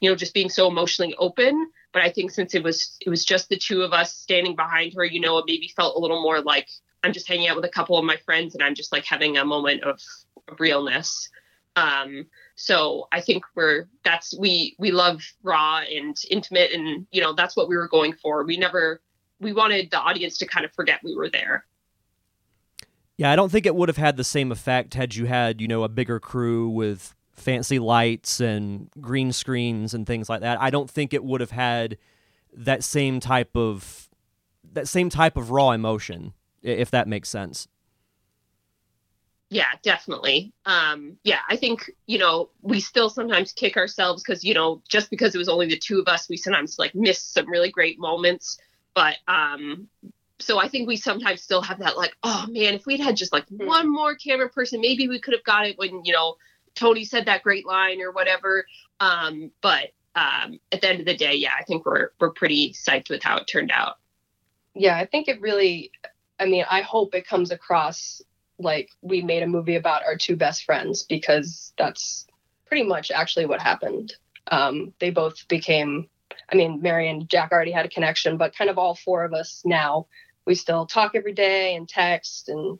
you 0.00 0.08
know, 0.08 0.16
just 0.16 0.32
being 0.32 0.48
so 0.48 0.68
emotionally 0.68 1.14
open. 1.18 1.70
But 1.96 2.04
I 2.04 2.10
think 2.10 2.30
since 2.30 2.54
it 2.54 2.62
was 2.62 2.98
it 3.00 3.08
was 3.08 3.24
just 3.24 3.48
the 3.48 3.56
two 3.56 3.80
of 3.80 3.94
us 3.94 4.14
standing 4.14 4.54
behind 4.54 4.92
her, 4.96 5.04
you 5.06 5.18
know, 5.18 5.38
it 5.38 5.46
maybe 5.46 5.72
felt 5.74 5.96
a 5.96 5.98
little 5.98 6.20
more 6.20 6.42
like 6.42 6.68
I'm 7.02 7.10
just 7.10 7.26
hanging 7.26 7.48
out 7.48 7.56
with 7.56 7.64
a 7.64 7.70
couple 7.70 7.96
of 7.96 8.04
my 8.04 8.18
friends 8.18 8.54
and 8.54 8.62
I'm 8.62 8.74
just 8.74 8.92
like 8.92 9.06
having 9.06 9.38
a 9.38 9.46
moment 9.46 9.82
of, 9.82 9.98
realness. 10.58 11.30
Um, 11.74 12.26
so 12.54 13.08
I 13.12 13.22
think 13.22 13.44
we're 13.54 13.86
that's 14.04 14.36
we 14.38 14.76
we 14.78 14.90
love 14.90 15.22
raw 15.42 15.78
and 15.78 16.14
intimate 16.30 16.70
and 16.72 17.06
you 17.12 17.22
know 17.22 17.32
that's 17.32 17.56
what 17.56 17.66
we 17.66 17.78
were 17.78 17.88
going 17.88 18.12
for. 18.12 18.44
We 18.44 18.58
never 18.58 19.00
we 19.40 19.54
wanted 19.54 19.90
the 19.90 19.98
audience 19.98 20.36
to 20.36 20.46
kind 20.46 20.66
of 20.66 20.74
forget 20.74 21.00
we 21.02 21.16
were 21.16 21.30
there. 21.30 21.64
Yeah, 23.16 23.30
I 23.32 23.36
don't 23.36 23.50
think 23.50 23.64
it 23.64 23.74
would 23.74 23.88
have 23.88 23.96
had 23.96 24.18
the 24.18 24.24
same 24.24 24.52
effect 24.52 24.92
had 24.92 25.14
you 25.14 25.24
had, 25.24 25.62
you 25.62 25.66
know, 25.66 25.82
a 25.82 25.88
bigger 25.88 26.20
crew 26.20 26.68
with 26.68 27.14
fancy 27.36 27.78
lights 27.78 28.40
and 28.40 28.90
green 29.00 29.32
screens 29.32 29.94
and 29.94 30.06
things 30.06 30.28
like 30.28 30.40
that. 30.40 30.60
I 30.60 30.70
don't 30.70 30.90
think 30.90 31.12
it 31.12 31.24
would 31.24 31.40
have 31.40 31.50
had 31.50 31.98
that 32.52 32.82
same 32.82 33.20
type 33.20 33.54
of 33.54 34.08
that 34.72 34.88
same 34.88 35.08
type 35.10 35.36
of 35.36 35.50
raw 35.50 35.70
emotion 35.70 36.32
if 36.62 36.90
that 36.90 37.06
makes 37.06 37.28
sense. 37.28 37.68
Yeah, 39.48 39.70
definitely. 39.82 40.52
Um, 40.64 41.18
yeah, 41.22 41.38
I 41.48 41.54
think, 41.54 41.90
you 42.06 42.18
know, 42.18 42.50
we 42.62 42.80
still 42.80 43.08
sometimes 43.08 43.52
kick 43.52 43.76
ourselves 43.76 44.22
because, 44.22 44.42
you 44.42 44.54
know, 44.54 44.82
just 44.88 45.08
because 45.08 45.34
it 45.34 45.38
was 45.38 45.48
only 45.48 45.68
the 45.68 45.78
two 45.78 46.00
of 46.00 46.08
us, 46.08 46.28
we 46.28 46.36
sometimes 46.36 46.80
like 46.80 46.96
miss 46.96 47.22
some 47.22 47.48
really 47.48 47.70
great 47.70 47.98
moments. 48.00 48.58
But 48.94 49.18
um, 49.28 49.86
so 50.40 50.58
I 50.58 50.68
think 50.68 50.88
we 50.88 50.96
sometimes 50.96 51.42
still 51.42 51.62
have 51.62 51.78
that 51.78 51.96
like, 51.96 52.16
oh 52.24 52.46
man, 52.48 52.74
if 52.74 52.86
we'd 52.86 52.98
had 52.98 53.16
just 53.16 53.32
like 53.32 53.46
mm-hmm. 53.46 53.66
one 53.66 53.92
more 53.92 54.16
camera 54.16 54.48
person, 54.48 54.80
maybe 54.80 55.06
we 55.06 55.20
could 55.20 55.34
have 55.34 55.44
got 55.44 55.66
it 55.66 55.78
when, 55.78 56.04
you 56.04 56.12
know, 56.12 56.34
Tony 56.76 57.04
said 57.04 57.26
that 57.26 57.42
great 57.42 57.66
line 57.66 58.00
or 58.00 58.12
whatever. 58.12 58.66
Um, 59.00 59.50
but 59.60 59.90
um, 60.14 60.60
at 60.70 60.80
the 60.80 60.88
end 60.88 61.00
of 61.00 61.06
the 61.06 61.16
day, 61.16 61.34
yeah, 61.34 61.52
I 61.58 61.64
think 61.64 61.84
we're 61.84 62.10
we're 62.20 62.30
pretty 62.30 62.72
psyched 62.72 63.10
with 63.10 63.22
how 63.22 63.38
it 63.38 63.46
turned 63.46 63.72
out. 63.72 63.96
Yeah, 64.74 64.96
I 64.96 65.06
think 65.06 65.28
it 65.28 65.40
really 65.40 65.90
I 66.38 66.46
mean, 66.46 66.64
I 66.68 66.82
hope 66.82 67.14
it 67.14 67.26
comes 67.26 67.50
across 67.50 68.20
like 68.58 68.90
we 69.02 69.22
made 69.22 69.42
a 69.42 69.46
movie 69.46 69.76
about 69.76 70.04
our 70.04 70.16
two 70.16 70.36
best 70.36 70.64
friends 70.64 71.02
because 71.02 71.72
that's 71.78 72.26
pretty 72.66 72.84
much 72.84 73.10
actually 73.10 73.46
what 73.46 73.60
happened. 73.60 74.14
Um, 74.50 74.92
they 74.98 75.10
both 75.10 75.46
became, 75.48 76.08
I 76.50 76.56
mean, 76.56 76.80
Mary 76.80 77.08
and 77.08 77.28
Jack 77.28 77.52
already 77.52 77.72
had 77.72 77.86
a 77.86 77.90
connection, 77.90 78.36
but 78.36 78.56
kind 78.56 78.70
of 78.70 78.78
all 78.78 78.94
four 78.94 79.24
of 79.24 79.34
us 79.34 79.62
now, 79.64 80.06
we 80.46 80.54
still 80.54 80.86
talk 80.86 81.12
every 81.14 81.32
day 81.32 81.74
and 81.74 81.88
text. 81.88 82.48
And 82.48 82.78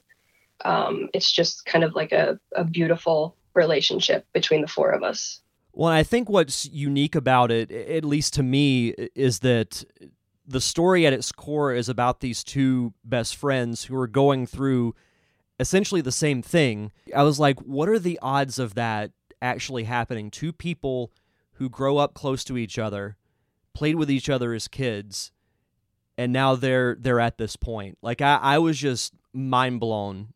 um, 0.65 1.09
it's 1.13 1.31
just 1.31 1.67
kind 1.67 1.85
of 1.85 1.95
like 1.95 2.13
a, 2.13 2.39
a 2.55 2.65
beautiful 2.65 3.37
relationship 3.57 4.27
between 4.33 4.61
the 4.61 4.69
four 4.69 4.91
of 4.91 5.03
us. 5.03 5.41
Well, 5.73 5.93
I 5.93 6.03
think 6.05 6.29
what's 6.29 6.67
unique 6.67 7.15
about 7.15 7.51
it, 7.51 7.71
at 7.71 8.05
least 8.05 8.35
to 8.35 8.43
me, 8.43 8.95
is 9.15 9.41
that 9.41 9.85
the 10.47 10.61
story 10.61 11.07
at 11.07 11.13
its 11.13 11.33
core 11.33 11.75
is 11.75 11.89
about 11.89 12.21
these 12.21 12.45
two 12.45 12.95
best 13.05 13.37
friends 13.37 13.85
who 13.85 13.97
are 13.97 14.07
going 14.07 14.47
through 14.47 14.95
essentially 15.59 16.01
the 16.01 16.13
same 16.13 16.41
thing. 16.43 16.93
I 17.15 17.25
was 17.25 17.39
like, 17.41 17.61
what 17.61 17.89
are 17.89 17.99
the 17.99 18.19
odds 18.23 18.59
of 18.59 18.75
that 18.75 19.11
actually 19.43 19.85
happening? 19.85 20.31
Two 20.31 20.53
people 20.53 21.13
who 21.55 21.69
grow 21.69 21.99
up 21.99 22.15
close 22.15 22.45
to 22.45 22.57
each 22.57 22.79
other, 22.79 23.17
played 23.75 23.97
with 23.97 24.11
each 24.11 24.31
other 24.31 24.55
as 24.55 24.69
kids, 24.69 25.33
and 26.17 26.33
now 26.33 26.55
they're 26.55 26.97
they're 26.99 27.21
at 27.21 27.39
this 27.39 27.57
point. 27.57 27.99
Like 28.03 28.21
I, 28.23 28.39
I 28.41 28.59
was 28.59 28.79
just 28.79 29.13
mind 29.33 29.81
blown 29.81 30.33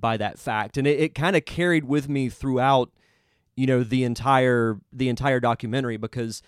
by 0.00 0.16
that 0.16 0.38
fact. 0.38 0.76
And 0.76 0.86
it, 0.86 1.00
it 1.00 1.14
kind 1.14 1.36
of 1.36 1.44
carried 1.44 1.84
with 1.84 2.08
me 2.08 2.28
throughout, 2.28 2.90
you 3.56 3.66
know, 3.66 3.82
the 3.82 4.04
entire 4.04 4.78
the 4.92 5.08
entire 5.08 5.40
documentary 5.40 5.96
because 5.96 6.42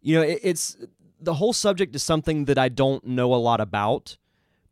you 0.00 0.16
know, 0.16 0.22
it, 0.22 0.40
it's 0.42 0.76
the 1.20 1.34
whole 1.34 1.52
subject 1.52 1.94
is 1.94 2.02
something 2.02 2.46
that 2.46 2.58
I 2.58 2.68
don't 2.68 3.04
know 3.06 3.32
a 3.34 3.36
lot 3.36 3.60
about, 3.60 4.16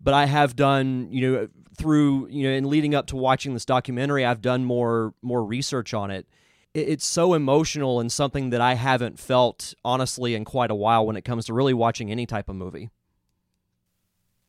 but 0.01 0.13
I 0.13 0.27
have 0.27 0.57
done, 0.57 1.09
you 1.11 1.31
know, 1.31 1.49
through, 1.77 2.29
you 2.29 2.43
know, 2.49 2.51
in 2.51 2.69
leading 2.69 2.95
up 2.95 3.07
to 3.07 3.17
watching 3.17 3.55
this 3.55 3.65
documentary, 3.65 4.25
I've 4.25 4.43
done 4.43 4.65
more 4.65 5.15
more 5.23 5.45
research 5.45 5.95
on 5.95 6.11
it. 6.11 6.27
It's 6.73 7.07
so 7.07 7.35
emotional 7.35 7.99
and 7.99 8.13
something 8.13 8.51
that 8.51 8.61
I 8.61 8.75
haven't 8.75 9.19
felt 9.19 9.75
honestly 9.85 10.37
in 10.37 10.45
quite 10.45 10.71
a 10.71 10.75
while 10.75 11.05
when 11.05 11.17
it 11.17 11.25
comes 11.25 11.47
to 11.47 11.55
really 11.55 11.75
watching 11.75 12.13
any 12.13 12.27
type 12.27 12.49
of 12.49 12.55
movie. 12.55 12.91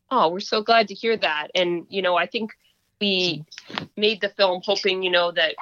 Oh, 0.08 0.28
we're 0.28 0.40
so 0.40 0.62
glad 0.62 0.88
to 0.88 0.94
hear 0.94 1.16
that. 1.16 1.48
And, 1.54 1.86
you 1.88 2.02
know, 2.02 2.16
I 2.16 2.26
think 2.26 2.52
we 3.02 3.44
made 3.96 4.20
the 4.20 4.28
film 4.28 4.62
hoping, 4.64 5.02
you 5.02 5.10
know, 5.10 5.32
that 5.32 5.56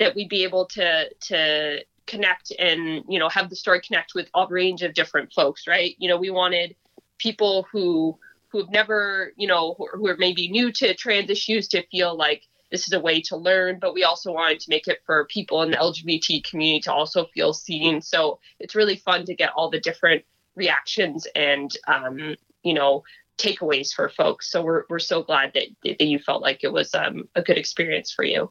that 0.00 0.16
we'd 0.16 0.28
be 0.28 0.42
able 0.42 0.66
to 0.66 1.08
to 1.28 1.84
connect 2.06 2.52
and 2.58 3.04
you 3.08 3.20
know 3.20 3.28
have 3.28 3.48
the 3.48 3.54
story 3.54 3.80
connect 3.80 4.14
with 4.16 4.28
a 4.34 4.46
range 4.50 4.82
of 4.82 4.92
different 4.94 5.32
folks 5.32 5.68
right? 5.68 5.94
You 5.98 6.08
know 6.08 6.18
we 6.18 6.30
wanted 6.30 6.74
people 7.18 7.66
who 7.70 8.18
who 8.48 8.58
have 8.58 8.70
never 8.70 9.32
you 9.36 9.46
know 9.46 9.74
who, 9.78 9.86
who 9.92 10.08
are 10.08 10.16
maybe 10.16 10.48
new 10.48 10.72
to 10.72 10.94
trans 10.94 11.30
issues 11.30 11.68
to 11.68 11.86
feel 11.92 12.16
like 12.16 12.42
this 12.72 12.86
is 12.88 12.92
a 12.92 13.00
way 13.08 13.20
to 13.20 13.36
learn 13.36 13.78
but 13.78 13.94
we 13.94 14.02
also 14.02 14.32
wanted 14.32 14.58
to 14.60 14.70
make 14.70 14.88
it 14.88 14.98
for 15.06 15.26
people 15.26 15.62
in 15.62 15.70
the 15.70 15.76
lgbt 15.76 16.42
community 16.50 16.80
to 16.80 16.92
also 16.92 17.26
feel 17.34 17.52
seen. 17.52 18.00
So 18.00 18.40
it's 18.58 18.74
really 18.74 18.96
fun 18.96 19.24
to 19.26 19.34
get 19.34 19.50
all 19.54 19.70
the 19.70 19.80
different 19.80 20.24
reactions 20.56 21.28
and 21.36 21.70
um, 21.86 22.34
you 22.64 22.74
know 22.74 23.04
takeaways 23.40 23.92
for 23.92 24.08
folks 24.08 24.50
so 24.50 24.62
we're, 24.62 24.84
we're 24.88 24.98
so 24.98 25.22
glad 25.22 25.52
that, 25.54 25.64
that 25.84 26.00
you 26.00 26.18
felt 26.18 26.42
like 26.42 26.62
it 26.62 26.72
was 26.72 26.94
um, 26.94 27.28
a 27.34 27.42
good 27.42 27.58
experience 27.58 28.12
for 28.12 28.24
you 28.24 28.50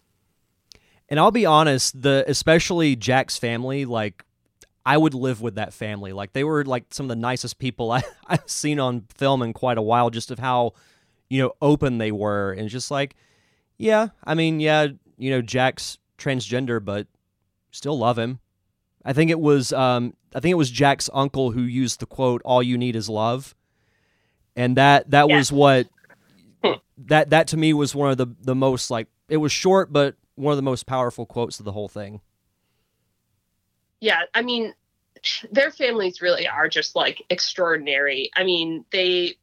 and 1.09 1.19
I'll 1.19 1.31
be 1.31 1.45
honest, 1.45 1.99
the 1.99 2.23
especially 2.27 2.95
Jack's 2.95 3.37
family, 3.37 3.85
like 3.85 4.23
I 4.85 4.97
would 4.97 5.15
live 5.15 5.41
with 5.41 5.55
that 5.55 5.73
family. 5.73 6.13
Like 6.13 6.33
they 6.33 6.43
were 6.43 6.63
like 6.63 6.85
some 6.91 7.05
of 7.05 7.09
the 7.09 7.15
nicest 7.15 7.59
people 7.59 7.91
I, 7.91 8.03
I've 8.27 8.49
seen 8.49 8.79
on 8.79 9.05
film 9.15 9.41
in 9.41 9.53
quite 9.53 9.77
a 9.77 9.81
while, 9.81 10.09
just 10.09 10.31
of 10.31 10.39
how, 10.39 10.73
you 11.29 11.41
know, 11.41 11.53
open 11.61 11.97
they 11.97 12.11
were. 12.11 12.51
And 12.51 12.69
just 12.69 12.91
like, 12.91 13.15
yeah, 13.77 14.09
I 14.23 14.35
mean, 14.35 14.59
yeah, 14.59 14.87
you 15.17 15.31
know, 15.31 15.41
Jack's 15.41 15.97
transgender, 16.17 16.83
but 16.83 17.07
still 17.71 17.97
love 17.97 18.17
him. 18.17 18.39
I 19.03 19.13
think 19.13 19.31
it 19.31 19.39
was 19.39 19.73
um 19.73 20.13
I 20.35 20.39
think 20.39 20.51
it 20.51 20.55
was 20.55 20.69
Jack's 20.69 21.09
uncle 21.11 21.51
who 21.51 21.61
used 21.61 21.99
the 21.99 22.05
quote, 22.05 22.41
All 22.45 22.61
you 22.61 22.77
need 22.77 22.95
is 22.95 23.09
love. 23.09 23.55
And 24.59 24.75
that 24.75 25.09
that 25.11 25.29
yeah. 25.29 25.37
was 25.37 25.53
what 25.53 25.87
hmm. 26.61 26.73
that 27.05 27.29
that 27.29 27.47
to 27.47 27.57
me 27.57 27.73
was 27.73 27.95
one 27.95 28.11
of 28.11 28.17
the 28.17 28.27
the 28.41 28.55
most 28.55 28.91
like 28.91 29.07
it 29.29 29.37
was 29.37 29.53
short 29.53 29.93
but 29.93 30.15
one 30.35 30.51
of 30.51 30.57
the 30.57 30.63
most 30.63 30.85
powerful 30.85 31.25
quotes 31.25 31.59
of 31.59 31.65
the 31.65 31.71
whole 31.71 31.87
thing. 31.87 32.19
Yeah, 34.01 34.23
I 34.33 34.41
mean, 34.41 34.73
their 35.49 35.71
families 35.71 36.21
really 36.21 36.45
are 36.45 36.67
just 36.67 36.93
like 36.93 37.23
extraordinary. 37.29 38.31
I 38.35 38.43
mean, 38.43 38.83
they 38.91 39.35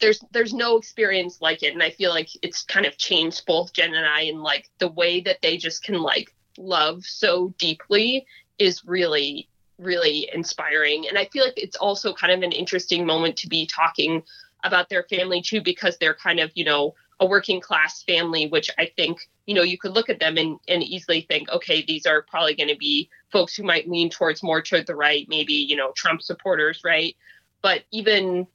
there's 0.00 0.20
there's 0.32 0.52
no 0.52 0.78
experience 0.78 1.40
like 1.40 1.62
it, 1.62 1.72
and 1.72 1.82
I 1.82 1.90
feel 1.90 2.10
like 2.10 2.28
it's 2.42 2.64
kind 2.64 2.86
of 2.86 2.98
changed 2.98 3.46
both 3.46 3.72
Jen 3.72 3.94
and 3.94 4.04
I, 4.04 4.22
and 4.22 4.42
like 4.42 4.68
the 4.78 4.88
way 4.88 5.20
that 5.20 5.42
they 5.42 5.58
just 5.58 5.84
can 5.84 6.02
like 6.02 6.34
love 6.58 7.04
so 7.04 7.54
deeply 7.58 8.26
is 8.58 8.84
really 8.84 9.48
really 9.78 10.28
inspiring 10.32 11.06
and 11.08 11.18
i 11.18 11.24
feel 11.32 11.44
like 11.44 11.54
it's 11.56 11.76
also 11.76 12.12
kind 12.12 12.32
of 12.32 12.42
an 12.42 12.52
interesting 12.52 13.04
moment 13.04 13.36
to 13.36 13.48
be 13.48 13.66
talking 13.66 14.22
about 14.62 14.88
their 14.88 15.04
family 15.10 15.42
too 15.42 15.60
because 15.60 15.96
they're 15.98 16.14
kind 16.14 16.40
of 16.40 16.50
you 16.54 16.64
know 16.64 16.94
a 17.20 17.26
working 17.26 17.60
class 17.60 18.02
family, 18.02 18.46
which 18.48 18.70
I 18.78 18.90
think, 18.96 19.28
you 19.46 19.54
know, 19.54 19.62
you 19.62 19.78
could 19.78 19.92
look 19.92 20.08
at 20.08 20.20
them 20.20 20.36
and, 20.36 20.58
and 20.68 20.82
easily 20.82 21.22
think, 21.22 21.48
okay, 21.50 21.84
these 21.86 22.06
are 22.06 22.22
probably 22.22 22.54
going 22.54 22.68
to 22.68 22.76
be 22.76 23.08
folks 23.30 23.54
who 23.54 23.62
might 23.62 23.88
lean 23.88 24.10
towards 24.10 24.42
more 24.42 24.60
toward 24.62 24.86
the 24.86 24.96
right, 24.96 25.26
maybe, 25.28 25.54
you 25.54 25.76
know, 25.76 25.92
Trump 25.96 26.22
supporters, 26.22 26.80
right? 26.84 27.16
But 27.62 27.84
even, 27.90 28.46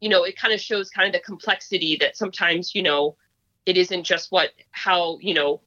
you 0.00 0.08
know, 0.08 0.24
it 0.24 0.38
kind 0.38 0.54
of 0.54 0.60
shows 0.60 0.90
kind 0.90 1.06
of 1.06 1.12
the 1.12 1.24
complexity 1.24 1.96
that 2.00 2.16
sometimes, 2.16 2.74
you 2.74 2.82
know, 2.82 3.16
it 3.66 3.76
isn't 3.76 4.04
just 4.04 4.32
what, 4.32 4.50
how, 4.70 5.18
you 5.20 5.34
know, 5.34 5.60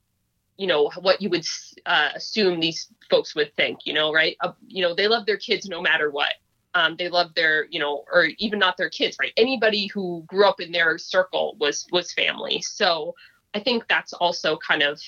you 0.57 0.67
know 0.67 0.91
what 0.99 1.21
you 1.21 1.29
would 1.29 1.45
uh, 1.87 2.09
assume 2.13 2.59
these 2.59 2.87
folks 3.11 3.35
would 3.35 3.55
think 3.55 3.79
you 3.85 3.93
know 3.93 4.11
right? 4.11 4.35
Uh, 4.39 4.53
you 4.67 4.81
know 4.81 4.95
they 4.95 5.07
love 5.07 5.25
their 5.25 5.37
kids 5.37 5.67
no 5.67 5.81
matter 5.81 6.09
what. 6.09 6.33
Um, 6.73 6.95
they 6.97 7.09
love 7.09 7.33
their 7.35 7.65
you 7.65 7.79
know 7.79 8.05
or 8.11 8.29
even 8.39 8.57
not 8.57 8.77
their 8.77 8.89
kids 8.89 9.17
right? 9.19 9.33
Anybody 9.37 9.87
who 9.87 10.23
grew 10.27 10.47
up 10.47 10.59
in 10.59 10.71
their 10.71 10.97
circle 10.97 11.57
was 11.59 11.85
was 11.91 12.11
family. 12.13 12.61
So 12.61 13.13
i 13.53 13.59
think 13.59 13.83
that's 13.89 14.13
also 14.13 14.57
kind 14.65 14.81
of 14.81 15.01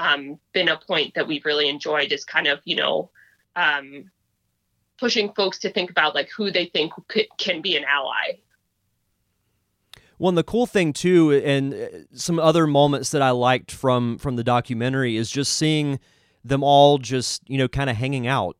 um, 0.00 0.38
been 0.52 0.68
a 0.68 0.76
point 0.76 1.14
that 1.14 1.26
we've 1.26 1.44
really 1.44 1.68
enjoyed 1.68 2.12
is 2.12 2.24
kind 2.24 2.46
of 2.46 2.60
you 2.64 2.76
know 2.76 3.10
um, 3.56 4.10
pushing 4.98 5.32
folks 5.32 5.58
to 5.60 5.70
think 5.70 5.90
about 5.90 6.14
like 6.14 6.28
who 6.36 6.50
they 6.50 6.66
think 6.66 6.92
can 7.38 7.60
be 7.60 7.76
an 7.76 7.84
ally. 7.84 8.38
Well, 10.18 10.30
and 10.30 10.38
the 10.38 10.44
cool 10.44 10.66
thing 10.66 10.92
too, 10.92 11.32
and 11.32 11.74
uh, 11.74 11.86
some 12.12 12.38
other 12.40 12.66
moments 12.66 13.10
that 13.10 13.22
I 13.22 13.30
liked 13.30 13.70
from 13.70 14.18
from 14.18 14.36
the 14.36 14.44
documentary 14.44 15.16
is 15.16 15.30
just 15.30 15.54
seeing 15.54 16.00
them 16.48 16.62
all 16.62 16.98
just 16.98 17.42
you 17.48 17.58
know 17.58 17.68
kind 17.68 17.90
of 17.90 17.96
hanging 17.96 18.26
out. 18.26 18.56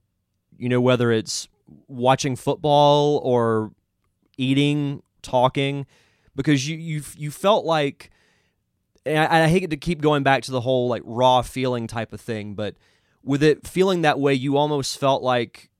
You 0.56 0.68
know, 0.68 0.80
whether 0.80 1.12
it's 1.12 1.48
watching 1.86 2.36
football 2.36 3.18
or 3.18 3.72
eating, 4.36 5.02
talking, 5.22 5.86
because 6.34 6.68
you 6.68 6.76
you 6.76 7.02
you 7.16 7.30
felt 7.30 7.64
like, 7.64 8.10
and 9.06 9.18
I, 9.18 9.44
I 9.44 9.48
hate 9.48 9.70
to 9.70 9.76
keep 9.76 10.00
going 10.00 10.22
back 10.22 10.42
to 10.44 10.50
the 10.50 10.60
whole 10.60 10.88
like 10.88 11.02
raw 11.04 11.42
feeling 11.42 11.86
type 11.86 12.12
of 12.12 12.20
thing, 12.20 12.54
but 12.54 12.74
with 13.22 13.42
it 13.42 13.66
feeling 13.66 14.02
that 14.02 14.18
way, 14.18 14.34
you 14.34 14.56
almost 14.56 14.98
felt 14.98 15.22
like 15.22 15.70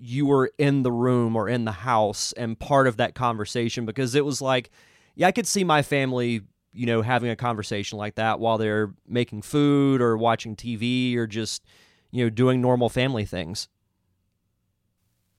you 0.00 0.26
were 0.26 0.52
in 0.58 0.84
the 0.84 0.92
room 0.92 1.34
or 1.34 1.48
in 1.48 1.64
the 1.64 1.72
house 1.72 2.32
and 2.32 2.58
part 2.58 2.86
of 2.86 2.98
that 2.98 3.16
conversation 3.16 3.84
because 3.84 4.14
it 4.14 4.24
was 4.24 4.40
like 4.40 4.70
yeah, 5.18 5.26
I 5.26 5.32
could 5.32 5.48
see 5.48 5.64
my 5.64 5.82
family, 5.82 6.42
you 6.72 6.86
know, 6.86 7.02
having 7.02 7.30
a 7.30 7.36
conversation 7.36 7.98
like 7.98 8.16
that 8.16 8.40
while 8.40 8.58
they're 8.58 8.92
making 9.06 9.42
food 9.42 10.00
or 10.00 10.16
watching 10.16 10.56
TV 10.56 11.16
or 11.16 11.26
just, 11.26 11.64
you 12.10 12.24
know, 12.24 12.30
doing 12.30 12.60
normal 12.60 12.88
family 12.88 13.24
things. 13.24 13.68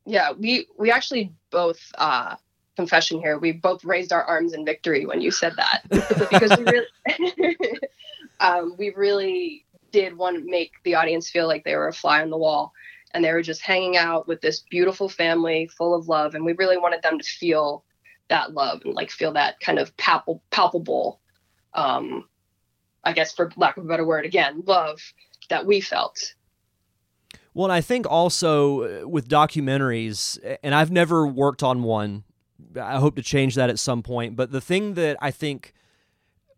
Yeah, 0.05 0.31
we 0.31 0.67
we 0.77 0.91
actually 0.91 1.33
both 1.51 1.79
uh 1.98 2.36
confession 2.75 3.19
here. 3.19 3.38
We 3.38 3.51
both 3.51 3.83
raised 3.83 4.13
our 4.13 4.24
arms 4.24 4.53
in 4.53 4.65
victory 4.65 5.05
when 5.05 5.21
you 5.21 5.31
said 5.31 5.53
that 5.57 5.81
because 6.29 6.57
we 6.57 6.63
really 6.63 7.77
um, 8.39 8.75
we 8.77 8.91
really 8.95 9.65
did 9.91 10.17
want 10.17 10.38
to 10.38 10.50
make 10.50 10.71
the 10.83 10.95
audience 10.95 11.29
feel 11.29 11.48
like 11.48 11.63
they 11.63 11.75
were 11.75 11.89
a 11.89 11.93
fly 11.93 12.21
on 12.21 12.29
the 12.29 12.38
wall 12.38 12.74
and 13.12 13.24
they 13.24 13.33
were 13.33 13.41
just 13.41 13.62
hanging 13.62 13.98
out 13.98 14.27
with 14.27 14.39
this 14.41 14.62
beautiful 14.69 15.09
family 15.09 15.67
full 15.67 15.93
of 15.93 16.07
love 16.07 16.36
and 16.36 16.45
we 16.45 16.53
really 16.53 16.77
wanted 16.77 17.01
them 17.01 17.17
to 17.17 17.25
feel 17.25 17.83
that 18.29 18.53
love 18.53 18.81
and 18.86 18.93
like 18.93 19.12
feel 19.12 19.33
that 19.33 19.59
kind 19.59 19.79
of 19.79 19.95
palpable, 19.98 20.41
palpable 20.51 21.19
um, 21.74 22.25
I 23.03 23.13
guess 23.13 23.33
for 23.33 23.51
lack 23.57 23.77
of 23.77 23.86
a 23.86 23.88
better 23.88 24.05
word, 24.05 24.25
again, 24.25 24.63
love 24.65 25.01
that 25.50 25.65
we 25.65 25.81
felt. 25.81 26.36
Well, 27.53 27.65
and 27.65 27.74
I 27.74 27.81
think 27.81 28.05
also 28.09 29.03
uh, 29.03 29.07
with 29.07 29.27
documentaries, 29.27 30.38
and 30.63 30.75
I've 30.75 30.91
never 30.91 31.25
worked 31.25 31.63
on 31.63 31.83
one. 31.83 32.24
I 32.79 33.00
hope 33.00 33.15
to 33.15 33.21
change 33.21 33.55
that 33.55 33.69
at 33.69 33.79
some 33.79 34.03
point. 34.03 34.36
But 34.36 34.51
the 34.51 34.62
thing 34.62 34.93
that 34.95 35.17
I 35.21 35.31
think 35.31 35.74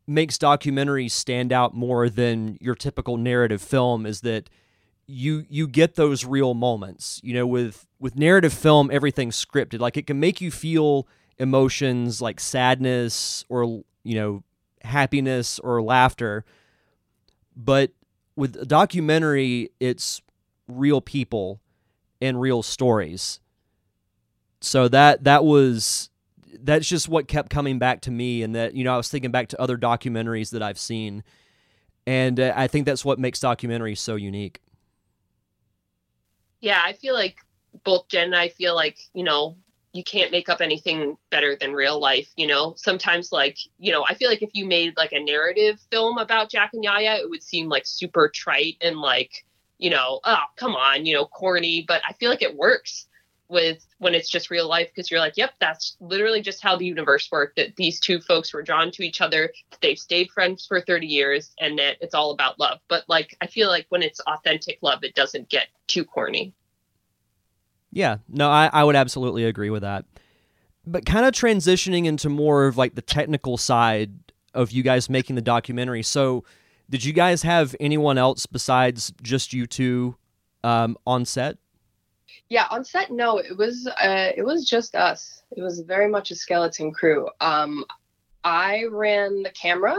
makes 0.07 0.37
documentaries 0.37 1.11
stand 1.11 1.53
out 1.53 1.73
more 1.73 2.09
than 2.09 2.57
your 2.59 2.75
typical 2.75 3.17
narrative 3.17 3.61
film 3.61 4.05
is 4.05 4.21
that 4.21 4.49
you 5.07 5.45
you 5.49 5.67
get 5.67 5.95
those 5.95 6.25
real 6.25 6.53
moments. 6.53 7.21
You 7.23 7.35
know, 7.35 7.47
with 7.47 7.87
with 7.99 8.15
narrative 8.15 8.53
film, 8.53 8.89
everything's 8.91 9.43
scripted. 9.43 9.79
Like 9.79 9.95
it 9.95 10.07
can 10.07 10.19
make 10.19 10.41
you 10.41 10.51
feel 10.51 11.07
emotions 11.41 12.21
like 12.21 12.39
sadness 12.39 13.43
or 13.49 13.83
you 14.03 14.15
know 14.15 14.43
happiness 14.83 15.59
or 15.59 15.81
laughter. 15.81 16.45
But 17.55 17.91
with 18.35 18.55
a 18.55 18.65
documentary 18.65 19.69
it's 19.79 20.21
real 20.67 21.01
people 21.01 21.59
and 22.21 22.39
real 22.39 22.61
stories. 22.61 23.39
So 24.61 24.87
that 24.89 25.23
that 25.23 25.43
was 25.43 26.09
that's 26.63 26.87
just 26.87 27.09
what 27.09 27.27
kept 27.27 27.49
coming 27.49 27.79
back 27.79 28.01
to 28.01 28.11
me 28.11 28.43
and 28.43 28.53
that 28.55 28.75
you 28.75 28.83
know 28.83 28.93
I 28.93 28.97
was 28.97 29.09
thinking 29.09 29.31
back 29.31 29.47
to 29.49 29.61
other 29.61 29.77
documentaries 29.77 30.51
that 30.51 30.61
I've 30.61 30.79
seen. 30.79 31.23
And 32.05 32.39
uh, 32.39 32.53
I 32.55 32.67
think 32.67 32.85
that's 32.85 33.03
what 33.03 33.19
makes 33.19 33.39
documentaries 33.39 33.97
so 33.97 34.15
unique. 34.15 34.61
Yeah 36.59 36.81
I 36.85 36.93
feel 36.93 37.15
like 37.15 37.37
both 37.83 38.07
Jen 38.09 38.25
and 38.25 38.35
I 38.35 38.49
feel 38.49 38.75
like 38.75 38.99
you 39.13 39.23
know 39.23 39.57
you 39.93 40.03
can't 40.03 40.31
make 40.31 40.49
up 40.49 40.61
anything 40.61 41.17
better 41.29 41.55
than 41.55 41.73
real 41.73 41.99
life 41.99 42.29
you 42.37 42.47
know? 42.47 42.73
Sometimes 42.77 43.31
like 43.31 43.57
you 43.79 43.91
know 43.91 44.05
i 44.07 44.13
feel 44.13 44.29
like 44.29 44.41
if 44.41 44.51
you 44.53 44.65
made 44.65 44.95
like 44.97 45.11
a 45.11 45.23
narrative 45.23 45.79
film 45.91 46.17
about 46.17 46.49
jack 46.49 46.71
and 46.73 46.83
yaya 46.83 47.15
it 47.15 47.29
would 47.29 47.43
seem 47.43 47.69
like 47.69 47.85
super 47.85 48.29
trite 48.29 48.77
and 48.81 48.97
like 48.97 49.45
you 49.77 49.89
know 49.89 50.21
oh 50.23 50.43
come 50.55 50.75
on 50.75 51.05
you 51.05 51.13
know 51.13 51.25
corny 51.25 51.83
but 51.87 52.01
i 52.07 52.13
feel 52.13 52.29
like 52.29 52.41
it 52.41 52.55
works 52.55 53.07
with 53.49 53.85
when 53.97 54.15
it's 54.15 54.29
just 54.29 54.49
real 54.49 54.67
life 54.67 54.87
because 54.87 55.11
you're 55.11 55.19
like 55.19 55.35
yep 55.35 55.51
that's 55.59 55.97
literally 55.99 56.41
just 56.41 56.63
how 56.63 56.77
the 56.77 56.85
universe 56.85 57.27
worked 57.31 57.57
that 57.57 57.75
these 57.75 57.99
two 57.99 58.21
folks 58.21 58.53
were 58.53 58.61
drawn 58.61 58.89
to 58.91 59.03
each 59.03 59.19
other 59.19 59.51
they've 59.81 59.99
stayed 59.99 60.31
friends 60.31 60.65
for 60.65 60.79
30 60.79 61.05
years 61.05 61.53
and 61.59 61.77
that 61.77 61.97
it's 61.99 62.15
all 62.15 62.31
about 62.31 62.57
love. 62.59 62.79
But 62.87 63.03
like 63.09 63.35
i 63.41 63.47
feel 63.47 63.67
like 63.67 63.85
when 63.89 64.03
it's 64.03 64.21
authentic 64.21 64.79
love 64.81 65.03
it 65.03 65.15
doesn't 65.15 65.49
get 65.49 65.67
too 65.87 66.05
corny 66.05 66.53
yeah, 67.91 68.17
no, 68.29 68.49
I, 68.49 68.69
I 68.71 68.83
would 68.83 68.95
absolutely 68.95 69.45
agree 69.45 69.69
with 69.69 69.81
that. 69.81 70.05
But 70.85 71.05
kind 71.05 71.25
of 71.25 71.33
transitioning 71.33 72.05
into 72.05 72.29
more 72.29 72.65
of 72.65 72.77
like 72.77 72.95
the 72.95 73.01
technical 73.01 73.57
side 73.57 74.11
of 74.53 74.71
you 74.71 74.83
guys 74.83 75.09
making 75.09 75.35
the 75.35 75.41
documentary. 75.41 76.03
So, 76.03 76.43
did 76.89 77.05
you 77.05 77.13
guys 77.13 77.43
have 77.43 77.75
anyone 77.79 78.17
else 78.17 78.45
besides 78.45 79.13
just 79.21 79.53
you 79.53 79.65
two 79.67 80.15
um, 80.63 80.97
on 81.05 81.25
set? 81.25 81.57
Yeah, 82.49 82.67
on 82.69 82.83
set, 82.83 83.11
no. 83.11 83.37
It 83.37 83.57
was 83.57 83.87
uh, 83.87 84.31
it 84.35 84.43
was 84.43 84.67
just 84.67 84.95
us. 84.95 85.43
It 85.55 85.61
was 85.61 85.81
very 85.81 86.09
much 86.09 86.31
a 86.31 86.35
skeleton 86.35 86.91
crew. 86.91 87.29
Um, 87.39 87.85
I 88.43 88.85
ran 88.91 89.43
the 89.43 89.51
camera 89.51 89.97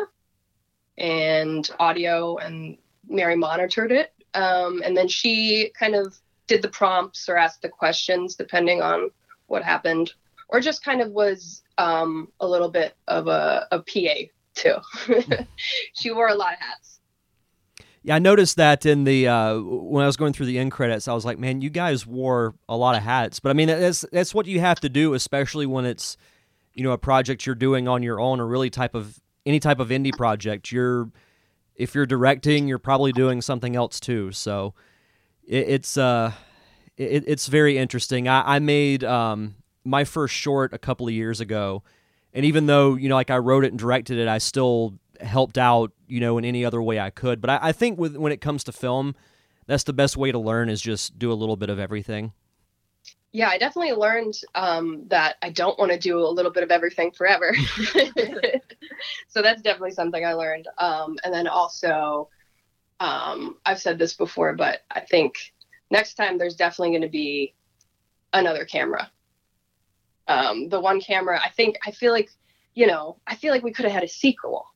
and 0.99 1.69
audio, 1.79 2.37
and 2.37 2.77
Mary 3.09 3.37
monitored 3.37 3.93
it. 3.93 4.13
Um, 4.35 4.83
and 4.85 4.97
then 4.97 5.09
she 5.09 5.73
kind 5.79 5.95
of 5.95 6.19
did 6.47 6.63
the 6.63 6.69
prompts 6.69 7.29
or 7.29 7.37
asked 7.37 7.63
the 7.63 7.69
questions 7.69 8.35
depending 8.35 8.83
on 8.83 9.11
what 9.47 9.63
happened, 9.63 10.13
or 10.49 10.61
just 10.61 10.85
kind 10.85 11.01
of 11.01 11.11
was 11.11 11.63
um, 11.79 12.29
a 12.41 12.47
little 12.47 12.71
bit 12.71 12.95
of 13.09 13.27
a, 13.27 13.67
a 13.71 13.79
PA 13.81 14.29
too. 14.55 14.77
she 15.93 16.11
wore 16.11 16.29
a 16.29 16.35
lot 16.35 16.55
of 16.55 16.59
hats. 16.61 17.01
Yeah, 18.05 18.17
I 18.17 18.19
noticed 18.19 18.57
that 18.57 18.85
in 18.85 19.05
the 19.05 19.29
uh, 19.29 19.59
when 19.61 20.03
I 20.03 20.07
was 20.07 20.17
going 20.17 20.33
through 20.33 20.47
the 20.47 20.59
end 20.59 20.73
credits, 20.73 21.07
I 21.07 21.15
was 21.15 21.25
like, 21.25 21.39
"Man, 21.39 21.61
you 21.61 21.71
guys 21.71 22.05
wore 22.05 22.55
a 22.69 22.77
lot 22.77 22.97
of 22.97 23.03
hats." 23.03 23.39
But 23.39 23.51
I 23.51 23.53
mean, 23.53 23.69
that's 23.69 24.05
that's 24.11 24.35
what 24.35 24.47
you 24.47 24.59
have 24.59 24.81
to 24.81 24.89
do, 24.89 25.15
especially 25.15 25.67
when 25.67 25.85
it's 25.85 26.17
you 26.75 26.83
know 26.83 26.91
a 26.91 26.99
project 26.99 27.47
you're 27.47 27.55
doing 27.55 27.87
on 27.87 28.03
your 28.03 28.19
own, 28.19 28.41
or 28.41 28.47
really 28.47 28.71
type 28.71 28.97
of 28.97 29.21
any 29.47 29.61
type 29.61 29.79
of 29.79 29.91
indie 29.91 30.17
project. 30.17 30.73
You're 30.73 31.11
if 31.77 31.95
you're 31.95 32.07
directing, 32.07 32.67
you're 32.67 32.79
probably 32.81 33.13
doing 33.13 33.41
something 33.41 33.77
else 33.77 34.01
too. 34.01 34.33
So 34.33 34.75
it, 35.47 35.69
it's 35.69 35.97
uh, 35.97 36.33
it, 36.97 37.25
it's 37.27 37.47
very 37.47 37.79
interesting. 37.79 38.29
I, 38.29 38.57
I 38.57 38.59
made 38.59 39.05
um, 39.05 39.57
my 39.85 40.05
first 40.05 40.35
short 40.35 40.73
a 40.73 40.79
couple 40.79 41.07
of 41.07 41.15
years 41.15 41.41
ago, 41.41 41.83
and 42.33 42.45
even 42.45 42.67
though 42.67 42.95
you 42.95 43.09
know, 43.09 43.15
like 43.15 43.31
I 43.31 43.39
wrote 43.39 43.65
it 43.65 43.73
and 43.73 43.79
directed 43.79 44.19
it, 44.19 44.29
I 44.29 44.39
still 44.39 44.99
helped 45.21 45.59
out, 45.59 45.93
you 46.07 46.21
know, 46.21 46.39
in 46.39 46.45
any 46.45 46.65
other 46.65 46.83
way 46.83 46.99
I 46.99 47.11
could. 47.11 47.41
But 47.41 47.51
I, 47.51 47.59
I 47.63 47.73
think 47.73 47.99
with 47.99 48.17
when 48.17 48.33
it 48.33 48.41
comes 48.41 48.65
to 48.65 48.73
film, 48.73 49.15
that's 49.67 49.85
the 49.85 49.93
best 49.93 50.17
way 50.17 50.33
to 50.33 50.39
learn 50.39 50.69
is 50.69 50.81
just 50.81 51.19
do 51.19 51.33
a 51.33 51.35
little 51.35 51.57
bit 51.57 51.71
of 51.71 51.79
everything. 51.79 52.33
Yeah, 53.35 53.49
I 53.49 53.57
definitely 53.57 53.93
learned 53.93 54.35
um, 54.55 55.05
that 55.09 55.37
I 55.41 55.49
don't 55.49 55.79
want 55.79 55.91
to 55.91 55.99
do 55.99 56.19
a 56.19 56.29
little 56.29 56.51
bit 56.51 56.63
of 56.63 56.71
everything 56.71 57.13
forever. 57.13 57.55
so 59.29 59.41
that's 59.41 59.63
definitely 59.63 59.93
something 59.93 60.25
I 60.25 60.35
learned. 60.35 60.69
Um, 60.77 61.17
and 61.25 61.33
then 61.33 61.47
also, 61.47 62.29
um, 63.03 63.57
I've 63.67 63.81
said 63.81 63.99
this 63.99 64.15
before, 64.15 64.55
but 64.55 64.83
I 64.89 65.01
think 65.01 65.35
next 65.91 66.15
time 66.15 66.39
there's 66.39 66.55
definitely 66.55 66.91
going 66.91 67.03
to 67.03 67.09
be 67.09 67.53
another 68.33 68.65
camera. 68.65 69.11
Um, 70.29 70.69
the 70.69 70.79
one 70.79 71.01
camera, 71.01 71.41
I 71.43 71.49
think, 71.49 71.79
I 71.85 71.91
feel 71.91 72.13
like, 72.13 72.31
you 72.75 72.87
know, 72.87 73.17
I 73.27 73.35
feel 73.35 73.53
like 73.53 73.65
we 73.65 73.73
could 73.73 73.87
have 73.87 73.93
had 73.93 74.05
a 74.05 74.09
sequel 74.09 74.67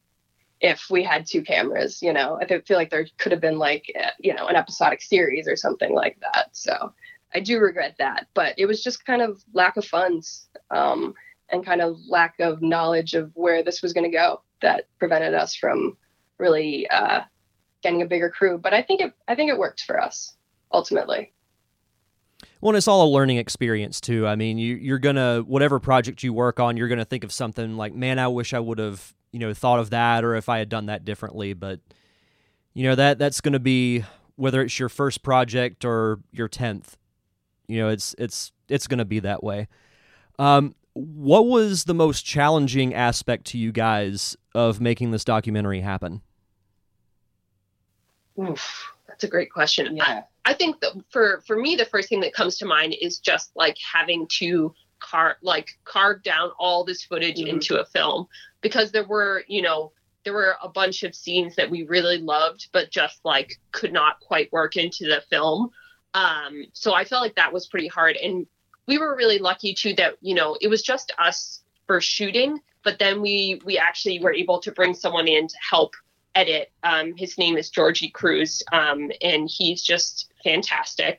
if 0.61 0.91
we 0.91 1.05
had 1.05 1.25
two 1.25 1.41
cameras. 1.41 2.03
You 2.03 2.13
know, 2.13 2.37
I 2.43 2.47
feel 2.47 2.77
like 2.77 2.91
there 2.91 3.07
could 3.17 3.31
have 3.31 3.41
been 3.41 3.59
like, 3.59 3.85
uh, 3.97 4.11
you 4.19 4.35
know, 4.35 4.49
an 4.49 4.57
episodic 4.57 5.03
series 5.03 5.47
or 5.47 5.55
something 5.55 5.95
like 5.95 6.19
that. 6.21 6.49
So 6.51 6.93
I 7.33 7.39
do 7.39 7.61
regret 7.61 7.95
that, 8.01 8.27
but 8.35 8.55
it 8.59 8.67
was 8.67 8.83
just 8.83 9.07
kind 9.07 9.23
of 9.23 9.41
lack 9.53 9.77
of 9.77 9.85
funds 9.85 10.49
um, 10.73 11.15
and 11.51 11.65
kind 11.65 11.81
of 11.81 11.97
lack 12.09 12.41
of 12.41 12.61
knowledge 12.61 13.15
of 13.15 13.31
where 13.35 13.63
this 13.63 13.83
was 13.83 13.93
going 13.93 14.11
to 14.11 14.17
go 14.17 14.43
that 14.63 14.89
prevented 14.99 15.33
us 15.33 15.55
from 15.55 15.97
really 16.39 16.89
uh, 16.91 17.21
getting 17.87 18.03
a 18.03 18.07
bigger 18.07 18.31
crew. 18.31 18.59
But 18.59 18.75
I 18.75 18.83
think 18.83 19.01
it 19.01 19.13
I 19.29 19.35
think 19.37 19.51
it 19.51 19.59
worked 19.59 19.83
for 19.83 20.01
us 20.01 20.35
ultimately. 20.73 21.33
Well, 22.61 22.71
and 22.71 22.77
it's 22.77 22.89
all 22.89 23.07
a 23.07 23.11
learning 23.11 23.37
experience 23.37 24.01
too. 24.01 24.27
I 24.27 24.35
mean, 24.35 24.59
you 24.59 24.75
you're 24.75 24.99
gonna 24.99 25.43
whatever 25.47 25.79
project 25.79 26.23
you 26.23 26.33
work 26.33 26.59
on, 26.59 26.77
you're 26.77 26.89
gonna 26.89 27.05
think 27.05 27.23
of 27.23 27.33
something 27.33 27.77
like, 27.77 27.95
man, 27.95 28.19
I 28.19 28.29
wish 28.29 28.53
I 28.53 28.59
would 28.59 28.79
have 28.79 29.15
you 29.33 29.39
know 29.39 29.55
thought 29.55 29.79
of 29.79 29.91
that, 29.91 30.25
or 30.25 30.35
if 30.35 30.49
I 30.49 30.59
had 30.59 30.69
done 30.69 30.87
that 30.87 31.05
differently. 31.05 31.53
But 31.55 31.81
you 32.75 32.85
know 32.85 32.97
that 32.97 33.19
that's 33.19 33.41
gonna 33.41 33.61
be 33.61 34.05
whether 34.35 34.63
it's 34.63 34.79
your 34.79 34.89
first 34.89 35.23
project 35.23 35.85
or 35.85 36.21
your 36.33 36.49
tenth. 36.49 36.97
You 37.69 37.79
know, 37.79 37.89
it's 37.89 38.15
it's 38.19 38.51
it's 38.69 38.89
gonna 38.89 39.05
be 39.05 39.21
that 39.21 39.45
way. 39.45 39.69
Um, 40.39 40.75
what 40.95 41.47
was 41.47 41.85
the 41.85 41.95
most 41.95 42.23
challenging 42.23 42.95
aspect 42.95 43.45
to 43.47 43.59
you 43.59 43.71
guys 43.71 44.37
of 44.55 44.81
making 44.81 45.11
this 45.13 45.25
documentary 45.25 45.81
happen? 45.81 46.23
Oof, 48.39 48.93
That's 49.09 49.25
a 49.25 49.29
great 49.29 49.51
question. 49.53 49.97
Yeah. 49.97 50.23
I, 50.45 50.51
I 50.51 50.55
think 50.55 50.81
that 50.81 50.93
for 51.11 51.43
for 51.47 51.57
me, 51.57 51.77
the 51.77 51.85
first 51.87 52.09
thing 52.09 52.21
that 52.21 52.35
comes 52.35 52.59
to 52.59 52.67
mind 52.67 52.95
is 53.01 53.19
just 53.19 53.51
like 53.57 53.77
having 53.79 54.27
to 54.39 54.75
car 54.99 55.37
like 55.43 55.69
carve 55.85 56.23
down 56.23 56.51
all 56.59 56.85
this 56.85 57.05
footage 57.05 57.37
Mhm. 57.39 57.49
into 57.49 57.81
a 57.81 57.85
film 57.85 58.27
because 58.63 58.93
there 58.93 59.05
were 59.05 59.45
you 59.47 59.61
know 59.63 59.93
there 60.25 60.33
were 60.33 60.57
a 60.63 60.69
bunch 60.69 61.03
of 61.03 61.15
scenes 61.15 61.55
that 61.57 61.71
we 61.71 61.83
really 61.85 62.17
loved 62.19 62.69
but 62.73 62.91
just 62.91 63.21
like 63.23 63.61
could 63.73 63.93
not 63.93 64.19
quite 64.21 64.51
work 64.53 64.77
into 64.77 65.05
the 65.05 65.23
film 65.29 65.71
um 66.15 66.65
so 66.73 66.95
i 66.95 67.05
felt 67.05 67.21
like 67.23 67.37
that 67.37 67.53
was 67.53 67.67
pretty 67.67 67.89
hard 67.89 68.17
and 68.17 68.47
we 68.87 68.97
were 68.97 69.15
really 69.15 69.39
lucky 69.39 69.75
too 69.75 69.95
that 69.95 70.15
you 70.23 70.35
know 70.35 70.57
it 70.63 70.69
was 70.69 70.83
just 70.83 71.13
us 71.19 71.61
for 71.87 72.01
shooting 72.01 72.59
but 72.83 72.99
then 72.99 73.21
we 73.21 73.61
we 73.67 73.77
actually 73.77 74.19
were 74.19 74.33
able 74.33 74.59
to 74.61 74.73
bring 74.73 74.95
someone 74.95 75.29
in 75.29 75.47
to 75.47 75.57
help 75.71 75.95
edit 76.37 76.71
um 76.85 77.15
his 77.17 77.37
name 77.39 77.57
is 77.57 77.71
georgie 77.71 78.11
cruz 78.11 78.63
um 78.73 79.11
and 79.21 79.51
he's 79.51 79.83
just 79.83 80.33
fantastic 80.45 81.19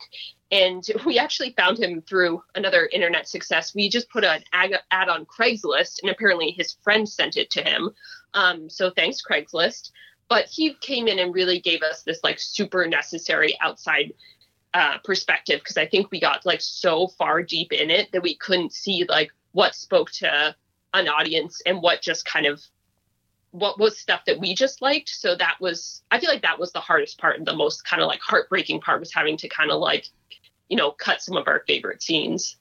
and 0.52 0.86
we 1.06 1.20
actually 1.20 1.52
found 1.52 1.80
him 1.80 2.02
through 2.02 2.42
another 2.56 2.90
internet 2.92 3.28
success. 3.28 3.76
We 3.76 3.90
just 3.90 4.10
put 4.10 4.24
an 4.24 4.44
ad, 4.54 4.72
ad 4.92 5.10
on 5.10 5.26
Craigslist, 5.26 6.02
and 6.02 6.12
apparently 6.12 6.52
his 6.52 6.78
friend 6.84 7.08
sent 7.08 7.38
it 7.38 7.52
to 7.52 7.62
him. 7.62 7.92
Um, 8.34 8.70
so 8.70 8.90
thanks, 8.90 9.22
Craigslist. 9.22 9.92
But 10.30 10.46
he 10.46 10.74
came 10.76 11.08
in 11.08 11.20
and 11.20 11.34
really 11.34 11.60
gave 11.60 11.82
us 11.82 12.04
this 12.04 12.20
like 12.24 12.40
super 12.40 12.86
necessary 12.86 13.58
outside 13.62 14.14
uh, 14.74 14.98
perspective 15.04 15.62
because 15.62 15.78
I 15.78 15.88
think 15.88 16.12
we 16.12 16.20
got 16.20 16.46
like 16.46 16.62
so 16.62 17.08
far 17.08 17.42
deep 17.42 17.72
in 17.72 17.90
it 17.90 18.12
that 18.12 18.22
we 18.22 18.36
couldn't 18.36 18.74
see 18.74 19.06
like 19.08 19.32
what 19.54 19.74
spoke 19.74 20.12
to 20.12 20.56
an 20.94 21.08
audience 21.08 21.62
and 21.66 21.82
what 21.82 22.02
just 22.02 22.26
kind 22.26 22.46
of 22.46 22.62
what 23.52 23.80
was 23.80 23.98
stuff 23.98 24.22
that 24.26 24.40
we 24.40 24.54
just 24.54 24.82
liked. 24.82 25.10
So 25.10 25.36
that 25.36 25.58
was 25.60 26.04
I 26.12 26.20
feel 26.20 26.30
like 26.30 26.42
that 26.42 26.60
was 26.60 26.72
the 26.72 26.80
hardest 26.80 27.18
part 27.18 27.38
and 27.38 27.48
the 27.48 27.56
most 27.56 27.86
kind 27.86 28.02
of 28.02 28.08
like 28.08 28.20
heartbreaking 28.22 28.82
part 28.82 29.00
was 29.00 29.14
having 29.14 29.38
to 29.38 29.48
kind 29.48 29.72
of 29.72 29.80
like 29.80 30.10
you 30.70 30.78
know, 30.78 30.92
cut 30.92 31.22
some 31.22 31.38
of 31.38 31.48
our 31.48 31.64
favorite 31.68 32.02
scenes. 32.02 32.58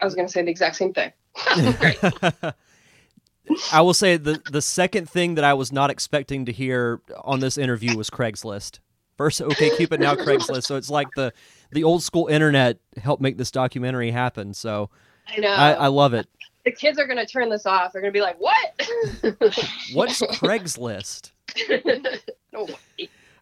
I 0.00 0.04
was 0.04 0.14
going 0.14 0.26
to 0.26 0.32
say 0.32 0.42
the 0.42 0.50
exact 0.50 0.76
same 0.76 0.92
thing. 0.92 1.12
Oh, 1.36 2.32
I 3.72 3.80
will 3.80 3.94
say 3.94 4.16
the 4.16 4.42
the 4.50 4.60
second 4.60 5.08
thing 5.08 5.36
that 5.36 5.44
I 5.44 5.54
was 5.54 5.70
not 5.70 5.90
expecting 5.90 6.46
to 6.46 6.52
hear 6.52 7.00
on 7.22 7.40
this 7.40 7.56
interview 7.56 7.96
was 7.96 8.10
Craigslist. 8.10 8.80
First, 9.16 9.40
OkCupid, 9.40 10.00
now 10.00 10.14
Craigslist. 10.14 10.64
So 10.64 10.76
it's 10.76 10.90
like 10.90 11.08
the 11.14 11.32
the 11.70 11.84
old 11.84 12.02
school 12.02 12.26
internet 12.26 12.78
helped 12.96 13.22
make 13.22 13.38
this 13.38 13.50
documentary 13.50 14.10
happen. 14.10 14.52
So 14.52 14.90
I 15.28 15.38
know. 15.38 15.48
I, 15.48 15.72
I 15.72 15.86
love 15.86 16.12
it. 16.12 16.26
The 16.66 16.72
kids 16.72 16.98
are 16.98 17.06
going 17.06 17.16
to 17.16 17.24
turn 17.24 17.48
this 17.48 17.64
off. 17.64 17.92
They're 17.92 18.02
going 18.02 18.12
to 18.12 18.16
be 18.16 18.20
like, 18.20 18.38
what? 18.38 18.88
What's 19.94 20.20
Craigslist? 20.20 21.30
no. 22.52 22.68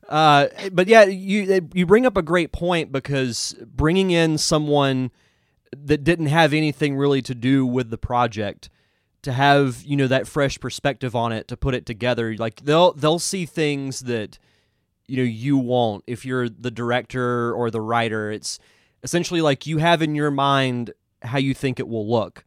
Uh, 0.09 0.49
but 0.71 0.87
yeah, 0.87 1.05
you 1.05 1.67
you 1.73 1.87
bring 1.87 2.05
up 2.05 2.19
a 2.19 2.23
great 2.23 2.53
point 2.53 2.93
because 2.93 3.57
bringing 3.65 4.11
in 4.11 4.37
someone 4.37 5.11
that 5.75 6.05
didn't 6.05 6.27
have 6.27 6.53
anything 6.53 6.97
really 6.97 7.23
to 7.23 7.35
do 7.35 7.65
with 7.67 7.89
the 7.89 7.97
project 7.97 8.69
to 9.23 9.33
have 9.33 9.83
you 9.85 9.97
know 9.97 10.07
that 10.07 10.29
fresh 10.29 10.61
perspective 10.61 11.17
on 11.17 11.33
it 11.33 11.49
to 11.49 11.57
put 11.57 11.75
it 11.75 11.87
together 11.87 12.37
like 12.37 12.61
they'll 12.61 12.93
they'll 12.93 13.19
see 13.19 13.47
things 13.47 14.01
that 14.01 14.39
you 15.09 15.17
know 15.17 15.23
you 15.23 15.57
won't 15.57 16.05
if 16.07 16.25
you're 16.27 16.49
the 16.49 16.71
director 16.71 17.53
or 17.55 17.71
the 17.71 17.81
writer 17.81 18.31
it's 18.31 18.59
essentially 19.03 19.41
like 19.41 19.67
you 19.67 19.79
have 19.79 20.03
in 20.03 20.15
your 20.15 20.31
mind 20.31 20.93
how 21.23 21.39
you 21.39 21.55
think 21.55 21.81
it 21.81 21.89
will 21.89 22.09
look 22.09 22.45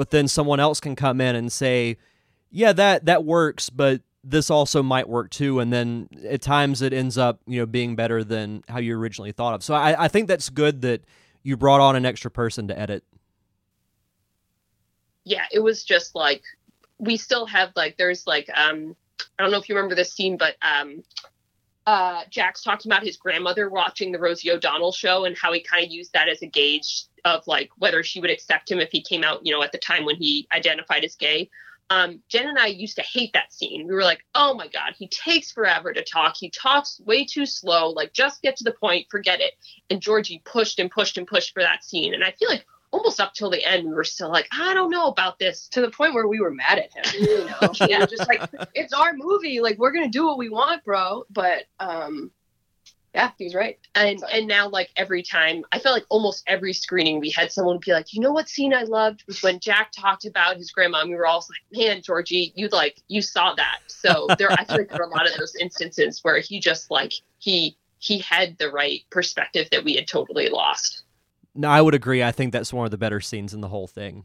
but 0.00 0.08
then 0.08 0.26
someone 0.26 0.58
else 0.58 0.80
can 0.80 0.96
come 0.96 1.20
in 1.20 1.36
and 1.36 1.52
say 1.52 1.98
yeah 2.50 2.72
that 2.72 3.04
that 3.04 3.22
works 3.22 3.68
but 3.68 4.00
this 4.24 4.50
also 4.50 4.82
might 4.82 5.08
work 5.08 5.30
too. 5.30 5.60
And 5.60 5.70
then 5.70 6.08
at 6.26 6.42
times 6.42 6.80
it 6.82 6.94
ends 6.94 7.16
up 7.18 7.40
you 7.46 7.60
know 7.60 7.66
being 7.66 7.96
better 7.96 8.22
than 8.24 8.62
how 8.66 8.78
you 8.78 8.96
originally 8.96 9.32
thought 9.32 9.54
of. 9.54 9.62
So 9.62 9.74
i, 9.74 10.04
I 10.04 10.08
think 10.08 10.26
that's 10.26 10.48
good 10.48 10.80
that 10.82 11.04
you 11.42 11.56
brought 11.58 11.82
on 11.82 11.96
an 11.96 12.06
extra 12.06 12.30
person 12.30 12.68
to 12.68 12.78
edit. 12.78 13.04
Yeah, 15.24 15.44
it 15.52 15.60
was 15.60 15.84
just 15.84 16.14
like 16.14 16.42
we 16.98 17.18
still 17.18 17.44
have 17.44 17.72
like 17.76 17.98
there's 17.98 18.26
like 18.26 18.48
um 18.54 18.96
I 19.38 19.42
don't 19.42 19.52
know 19.52 19.58
if 19.58 19.68
you 19.68 19.74
remember 19.74 19.94
this 19.94 20.14
scene, 20.14 20.38
but 20.38 20.56
um 20.62 21.02
uh 21.86 22.22
Jack's 22.30 22.62
talking 22.62 22.90
about 22.90 23.04
his 23.04 23.16
grandmother 23.16 23.68
watching 23.68 24.12
the 24.12 24.18
Rosie 24.18 24.50
O'Donnell 24.50 24.92
show 24.92 25.24
and 25.24 25.36
how 25.36 25.52
he 25.52 25.60
kind 25.60 25.84
of 25.84 25.90
used 25.90 26.12
that 26.12 26.28
as 26.28 26.42
a 26.42 26.46
gauge 26.46 27.04
of 27.24 27.46
like 27.46 27.70
whether 27.78 28.02
she 28.02 28.20
would 28.20 28.30
accept 28.30 28.70
him 28.70 28.80
if 28.80 28.90
he 28.90 29.02
came 29.02 29.24
out, 29.24 29.44
you 29.44 29.52
know, 29.52 29.62
at 29.62 29.72
the 29.72 29.78
time 29.78 30.04
when 30.04 30.16
he 30.16 30.46
identified 30.52 31.04
as 31.04 31.16
gay. 31.16 31.50
Um, 31.90 32.22
Jen 32.28 32.48
and 32.48 32.58
I 32.58 32.66
used 32.66 32.96
to 32.96 33.02
hate 33.02 33.32
that 33.32 33.52
scene. 33.52 33.86
We 33.88 33.94
were 33.94 34.04
like, 34.04 34.24
oh 34.36 34.54
my 34.54 34.68
God, 34.68 34.94
he 34.96 35.08
takes 35.08 35.50
forever 35.50 35.92
to 35.92 36.04
talk. 36.04 36.36
He 36.36 36.48
talks 36.48 37.00
way 37.04 37.24
too 37.24 37.46
slow. 37.46 37.90
Like, 37.90 38.12
just 38.12 38.42
get 38.42 38.56
to 38.56 38.64
the 38.64 38.72
point, 38.72 39.08
forget 39.10 39.40
it. 39.40 39.54
And 39.90 40.00
Georgie 40.00 40.40
pushed 40.44 40.78
and 40.78 40.88
pushed 40.88 41.18
and 41.18 41.26
pushed 41.26 41.52
for 41.52 41.62
that 41.62 41.82
scene. 41.82 42.14
And 42.14 42.22
I 42.22 42.30
feel 42.30 42.48
like 42.48 42.64
almost 42.92 43.20
up 43.20 43.34
till 43.34 43.50
the 43.50 43.64
end, 43.64 43.86
we 43.86 43.94
were 43.94 44.04
still 44.04 44.30
like, 44.30 44.48
I 44.52 44.74
don't 44.74 44.90
know 44.90 45.08
about 45.08 45.38
this. 45.38 45.68
To 45.68 45.80
the 45.80 45.90
point 45.90 46.14
where 46.14 46.26
we 46.26 46.40
were 46.40 46.50
mad 46.50 46.78
at 46.78 46.92
him. 46.92 47.22
You 47.22 47.44
know? 47.62 47.72
yeah, 47.88 48.06
just 48.06 48.28
like, 48.28 48.48
it's 48.74 48.92
our 48.92 49.12
movie. 49.14 49.60
Like, 49.60 49.78
we're 49.78 49.92
going 49.92 50.04
to 50.04 50.10
do 50.10 50.26
what 50.26 50.38
we 50.38 50.48
want, 50.48 50.84
bro. 50.84 51.24
But, 51.30 51.64
um, 51.78 52.30
yeah, 53.14 53.32
he 53.38 53.44
was 53.44 53.54
right. 53.54 53.78
And 53.96 54.22
and 54.32 54.46
now 54.46 54.68
like 54.68 54.90
every 54.96 55.22
time, 55.22 55.64
I 55.72 55.80
felt 55.80 55.94
like 55.94 56.06
almost 56.10 56.44
every 56.46 56.72
screening 56.72 57.18
we 57.18 57.30
had 57.30 57.50
someone 57.50 57.78
be 57.84 57.92
like, 57.92 58.12
you 58.14 58.20
know 58.20 58.30
what 58.30 58.48
scene 58.48 58.72
I 58.72 58.82
loved 58.82 59.24
was 59.26 59.42
when 59.42 59.58
Jack 59.58 59.90
talked 59.90 60.26
about 60.26 60.56
his 60.56 60.70
grandma. 60.70 61.00
And 61.00 61.10
we 61.10 61.16
were 61.16 61.26
all 61.26 61.44
like, 61.50 61.86
man, 61.86 62.02
Georgie, 62.02 62.52
you 62.54 62.68
like 62.68 63.02
you 63.08 63.20
saw 63.20 63.54
that. 63.54 63.80
So 63.88 64.28
there, 64.38 64.52
I 64.52 64.64
feel 64.64 64.76
like 64.76 64.90
there 64.90 64.98
were 64.98 65.10
a 65.10 65.16
lot 65.16 65.28
of 65.28 65.36
those 65.36 65.56
instances 65.56 66.20
where 66.22 66.38
he 66.38 66.60
just 66.60 66.90
like 66.90 67.12
he 67.38 67.76
he 67.98 68.18
had 68.18 68.56
the 68.58 68.70
right 68.70 69.02
perspective 69.10 69.68
that 69.72 69.82
we 69.82 69.94
had 69.94 70.06
totally 70.06 70.48
lost. 70.48 71.02
No, 71.54 71.68
I 71.68 71.80
would 71.80 71.94
agree. 71.94 72.22
I 72.22 72.32
think 72.32 72.52
that's 72.52 72.72
one 72.72 72.84
of 72.84 72.90
the 72.90 72.98
better 72.98 73.20
scenes 73.20 73.54
in 73.54 73.60
the 73.60 73.68
whole 73.68 73.86
thing. 73.86 74.24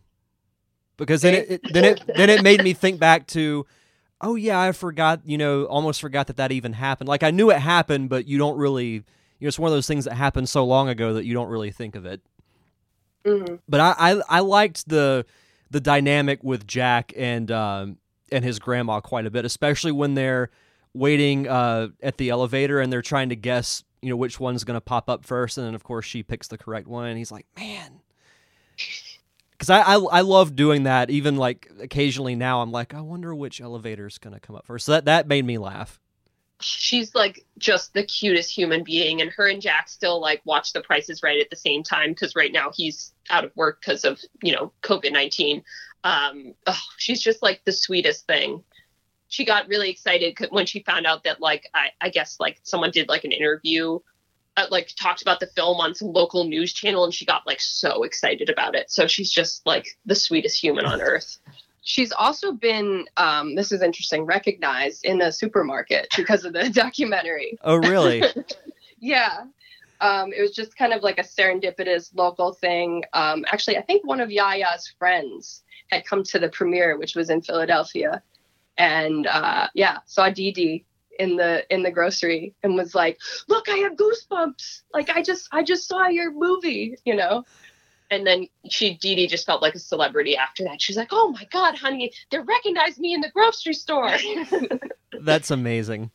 Because 0.98 1.22
then 1.22 1.34
it, 1.34 1.52
it 1.52 1.74
then 1.74 1.84
it 1.84 2.04
then 2.16 2.30
it 2.30 2.44
made 2.44 2.64
me 2.64 2.74
think 2.74 3.00
back 3.00 3.28
to, 3.28 3.66
oh 4.22 4.36
yeah, 4.36 4.60
I 4.60 4.72
forgot. 4.72 5.22
You 5.26 5.38
know, 5.38 5.66
almost 5.66 6.02
forgot 6.02 6.28
that 6.28 6.38
that 6.38 6.52
even 6.52 6.74
happened. 6.74 7.08
Like 7.08 7.24
I 7.24 7.32
knew 7.32 7.50
it 7.52 7.60
happened, 7.60 8.10
but 8.10 8.28
you 8.28 8.38
don't 8.38 8.58
really. 8.58 9.04
You 9.38 9.46
know, 9.46 9.48
it's 9.50 9.60
one 9.60 9.70
of 9.70 9.76
those 9.76 9.88
things 9.88 10.06
that 10.06 10.14
happened 10.14 10.48
so 10.48 10.64
long 10.64 10.88
ago 10.88 11.14
that 11.14 11.26
you 11.26 11.34
don't 11.34 11.50
really 11.50 11.72
think 11.72 11.96
of 11.96 12.06
it. 12.06 12.22
Mm-hmm. 13.26 13.56
But 13.68 13.80
I 13.82 13.96
I, 13.98 14.22
I 14.30 14.40
liked 14.40 14.88
the 14.88 15.26
the 15.72 15.82
dynamic 15.82 16.44
with 16.44 16.66
Jack 16.66 17.12
and 17.18 17.52
um, 17.52 17.98
and 18.32 18.46
his 18.46 18.60
grandma 18.60 19.02
quite 19.02 19.26
a 19.26 19.32
bit, 19.32 19.44
especially 19.44 19.92
when 19.92 20.14
they're 20.14 20.50
waiting 20.94 21.48
uh, 21.48 21.90
at 22.02 22.18
the 22.18 22.30
elevator 22.30 22.80
and 22.80 22.92
they're 22.92 23.02
trying 23.02 23.30
to 23.30 23.36
guess 23.36 23.84
you 24.06 24.12
know 24.12 24.18
which 24.18 24.40
one's 24.40 24.64
going 24.64 24.76
to 24.76 24.82
pop 24.82 25.10
up 25.10 25.26
first 25.26 25.58
and 25.58 25.66
then 25.66 25.76
of 25.76 25.84
course 25.84 26.06
she 26.06 26.24
picks 26.24 26.48
the 26.48 26.58
correct 26.58 26.88
one 26.88 27.08
and 27.08 27.18
he's 27.18 27.32
like 27.32 27.46
man 27.58 28.00
because 29.52 29.70
I, 29.70 29.82
I 29.82 29.96
i 29.96 30.22
love 30.22 30.56
doing 30.56 30.84
that 30.84 31.10
even 31.10 31.38
like 31.38 31.72
occasionally 31.80 32.36
now 32.36 32.62
i'm 32.62 32.72
like 32.72 32.94
i 32.94 33.02
wonder 33.02 33.34
which 33.34 33.62
elevator's 33.62 34.18
going 34.18 34.34
to 34.34 34.40
come 34.40 34.56
up 34.56 34.66
first 34.66 34.86
so 34.86 34.92
that 34.92 35.06
that 35.06 35.28
made 35.28 35.46
me 35.46 35.58
laugh 35.58 36.00
She's 36.62 37.14
like 37.14 37.46
just 37.58 37.94
the 37.94 38.04
cutest 38.04 38.50
human 38.50 38.84
being, 38.84 39.22
and 39.22 39.30
her 39.32 39.48
and 39.48 39.62
Jack 39.62 39.90
still 39.90 40.22
like 40.22 40.42
watch 40.46 40.72
The 40.72 40.82
Price 40.82 41.10
Is 41.10 41.22
Right 41.22 41.42
at 41.42 41.50
the 41.50 41.58
same 41.58 41.84
time 41.84 42.12
because 42.12 42.34
right 42.34 42.52
now 42.52 42.72
he's 42.74 43.14
out 43.30 43.44
of 43.44 43.52
work 43.56 43.82
because 43.82 44.06
of 44.06 44.22
you 44.42 44.54
know 44.54 44.72
COVID 44.82 45.12
nineteen. 45.12 45.64
Um, 46.06 46.54
oh, 46.66 46.80
she's 46.98 47.22
just 47.22 47.44
like 47.44 47.62
the 47.66 47.74
sweetest 47.74 48.26
thing. 48.26 48.64
She 49.28 49.46
got 49.46 49.68
really 49.68 49.90
excited 49.90 50.38
when 50.50 50.66
she 50.66 50.82
found 50.82 51.06
out 51.06 51.24
that 51.24 51.42
like 51.42 51.70
I, 51.74 51.90
I 52.02 52.10
guess 52.10 52.38
like 52.40 52.60
someone 52.64 52.92
did 52.92 53.10
like 53.10 53.24
an 53.24 53.32
interview, 53.32 54.00
uh, 54.58 54.68
like 54.70 54.92
talked 54.96 55.22
about 55.22 55.40
the 55.40 55.48
film 55.48 55.80
on 55.80 55.96
some 55.96 56.14
local 56.14 56.44
news 56.46 56.74
channel, 56.74 57.04
and 57.04 57.14
she 57.14 57.26
got 57.26 57.46
like 57.48 57.60
so 57.60 58.04
excited 58.04 58.50
about 58.50 58.76
it. 58.76 58.92
So 58.92 59.08
she's 59.08 59.32
just 59.32 59.66
like 59.66 59.88
the 60.06 60.16
sweetest 60.16 60.62
human 60.62 60.86
on 60.86 61.02
earth. 61.02 61.38
She's 61.82 62.12
also 62.12 62.52
been, 62.52 63.06
um, 63.16 63.54
this 63.54 63.72
is 63.72 63.84
interesting, 63.84 64.26
recognized 64.26 65.06
in 65.06 65.22
a 65.22 65.32
supermarket 65.32 66.08
because 66.18 66.44
of 66.44 66.54
the 66.54 66.70
documentary. 66.74 67.60
oh 67.64 67.76
really 67.76 68.24
Yeah. 69.00 69.46
Um, 70.02 70.34
it 70.34 70.42
was 70.42 70.52
just 70.52 70.76
kind 70.78 70.94
of 70.94 71.04
like 71.04 71.20
a 71.20 71.24
serendipitous 71.24 72.14
local 72.16 72.54
thing. 72.54 73.04
Um, 73.14 73.46
actually, 73.48 73.78
I 73.78 73.82
think 73.82 74.06
one 74.06 74.20
of 74.20 74.30
Yaya's 74.30 74.94
friends 74.98 75.64
had 75.92 76.06
come 76.06 76.24
to 76.24 76.40
the 76.40 76.50
premiere, 76.50 76.98
which 76.98 77.16
was 77.16 77.30
in 77.30 77.42
Philadelphia, 77.42 78.22
and 78.78 79.28
uh, 79.28 79.68
yeah, 79.74 80.00
saw 80.06 80.30
Dee 80.30 80.52
Dee 80.52 80.86
in 81.20 81.38
the 81.38 81.64
in 81.74 81.84
the 81.84 81.92
grocery 81.92 82.54
and 82.64 82.76
was 82.76 82.94
like, 82.96 83.18
"Look, 83.48 83.70
I 83.70 83.78
have 83.78 83.94
goosebumps! 83.94 84.82
Like 84.94 85.10
I 85.10 85.22
just 85.22 85.48
I 85.52 85.64
just 85.64 85.88
saw 85.88 86.08
your 86.08 86.32
movie," 86.32 86.98
you 87.06 87.16
know. 87.16 87.44
and 88.12 88.26
then 88.28 88.48
she 88.70 88.96
Dee 88.96 89.16
Dee 89.16 89.28
just 89.28 89.46
felt 89.46 89.62
like 89.62 89.76
a 89.76 89.80
celebrity 89.80 90.36
after 90.38 90.64
that. 90.66 90.82
She's 90.82 90.98
like, 90.98 91.10
"Oh 91.12 91.30
my 91.30 91.46
god, 91.52 91.78
honey, 91.78 92.12
they 92.32 92.40
recognized 92.40 93.00
me 93.00 93.14
in 93.14 93.22
the 93.22 93.30
grocery 93.32 93.74
store." 93.74 94.12
that's 95.22 95.50
amazing 95.52 96.12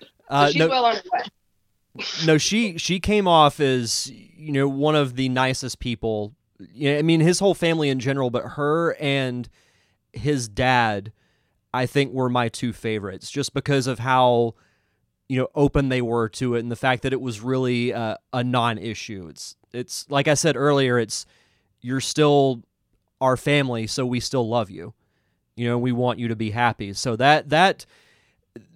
So 0.00 0.06
uh, 0.28 0.46
she's 0.48 0.56
no, 0.56 0.68
well 0.68 0.84
on 0.84 0.96
her 0.96 1.02
way. 1.12 2.04
no 2.26 2.36
she 2.36 2.76
she 2.76 3.00
came 3.00 3.26
off 3.26 3.58
as 3.60 4.10
you 4.10 4.52
know 4.52 4.68
one 4.68 4.94
of 4.94 5.16
the 5.16 5.28
nicest 5.30 5.78
people 5.78 6.34
yeah 6.72 6.98
i 6.98 7.02
mean 7.02 7.20
his 7.20 7.38
whole 7.38 7.54
family 7.54 7.88
in 7.88 7.98
general 7.98 8.28
but 8.28 8.42
her 8.50 8.94
and 9.00 9.48
his 10.12 10.48
dad 10.48 11.12
i 11.76 11.86
think 11.86 12.12
were 12.12 12.28
my 12.28 12.48
two 12.48 12.72
favorites 12.72 13.30
just 13.30 13.54
because 13.54 13.86
of 13.86 13.98
how 13.98 14.54
you 15.28 15.38
know 15.38 15.48
open 15.54 15.88
they 15.88 16.02
were 16.02 16.28
to 16.28 16.54
it 16.54 16.60
and 16.60 16.70
the 16.70 16.76
fact 16.76 17.02
that 17.02 17.12
it 17.12 17.20
was 17.20 17.40
really 17.40 17.92
uh, 17.92 18.16
a 18.32 18.44
non-issue. 18.44 19.28
It's 19.28 19.56
it's 19.72 20.06
like 20.08 20.28
i 20.28 20.34
said 20.34 20.56
earlier 20.56 20.98
it's 20.98 21.26
you're 21.80 22.00
still 22.00 22.62
our 23.20 23.36
family 23.36 23.86
so 23.86 24.06
we 24.06 24.20
still 24.20 24.48
love 24.48 24.70
you. 24.70 24.94
You 25.56 25.68
know 25.68 25.78
we 25.78 25.92
want 25.92 26.18
you 26.18 26.28
to 26.28 26.36
be 26.36 26.50
happy. 26.50 26.92
So 26.92 27.16
that 27.16 27.48
that 27.48 27.86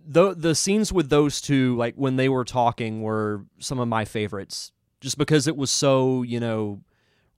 the 0.07 0.35
the 0.35 0.55
scenes 0.55 0.93
with 0.93 1.11
those 1.11 1.41
two 1.41 1.77
like 1.77 1.95
when 1.95 2.17
they 2.17 2.29
were 2.29 2.45
talking 2.45 3.03
were 3.03 3.45
some 3.59 3.79
of 3.79 3.89
my 3.89 4.05
favorites 4.05 4.73
just 5.01 5.19
because 5.19 5.47
it 5.47 5.57
was 5.57 5.71
so 5.71 6.23
you 6.23 6.41
know 6.41 6.81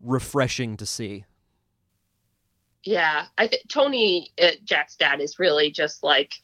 refreshing 0.01 0.77
to 0.77 0.87
see 0.87 1.25
yeah 2.85 3.27
i 3.39 3.47
think 3.47 3.63
tony 3.69 4.33
uh, 4.43 4.51
jack's 4.65 4.97
dad 4.97 5.21
is 5.21 5.39
really 5.39 5.71
just 5.71 6.03
like 6.03 6.35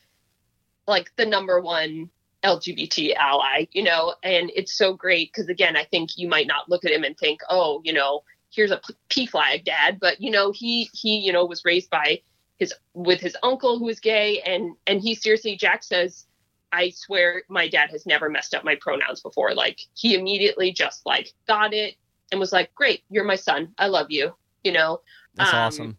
like 0.86 1.10
the 1.16 1.26
number 1.26 1.60
one 1.60 2.08
lgbt 2.44 3.14
ally 3.16 3.66
you 3.72 3.82
know 3.82 4.14
and 4.22 4.50
it's 4.54 4.76
so 4.76 4.94
great 4.94 5.32
because 5.32 5.48
again 5.48 5.76
i 5.76 5.84
think 5.84 6.10
you 6.16 6.28
might 6.28 6.46
not 6.46 6.68
look 6.68 6.84
at 6.84 6.92
him 6.92 7.02
and 7.02 7.18
think 7.18 7.40
oh 7.50 7.80
you 7.84 7.92
know 7.92 8.22
here's 8.50 8.70
a 8.70 8.80
PFLAG 9.10 9.64
dad 9.64 9.98
but 10.00 10.20
you 10.20 10.30
know 10.30 10.52
he 10.52 10.88
he 10.92 11.18
you 11.18 11.32
know 11.32 11.44
was 11.44 11.64
raised 11.64 11.90
by 11.90 12.20
his 12.58 12.72
with 12.94 13.20
his 13.20 13.36
uncle 13.42 13.78
who 13.78 13.88
is 13.88 14.00
gay 14.00 14.40
and 14.42 14.74
and 14.86 15.00
he 15.00 15.14
seriously 15.14 15.56
jack 15.56 15.82
says 15.82 16.26
i 16.72 16.90
swear 16.90 17.42
my 17.48 17.68
dad 17.68 17.90
has 17.90 18.06
never 18.06 18.30
messed 18.30 18.54
up 18.54 18.64
my 18.64 18.76
pronouns 18.80 19.20
before 19.20 19.54
like 19.54 19.80
he 19.94 20.14
immediately 20.14 20.72
just 20.72 21.04
like 21.04 21.32
got 21.48 21.74
it 21.74 21.96
and 22.30 22.38
was 22.38 22.52
like 22.52 22.72
great 22.74 23.02
you're 23.10 23.24
my 23.24 23.36
son 23.36 23.74
i 23.78 23.88
love 23.88 24.06
you 24.10 24.32
you 24.64 24.72
know? 24.72 25.00
That's 25.34 25.52
um, 25.52 25.58
awesome 25.58 25.98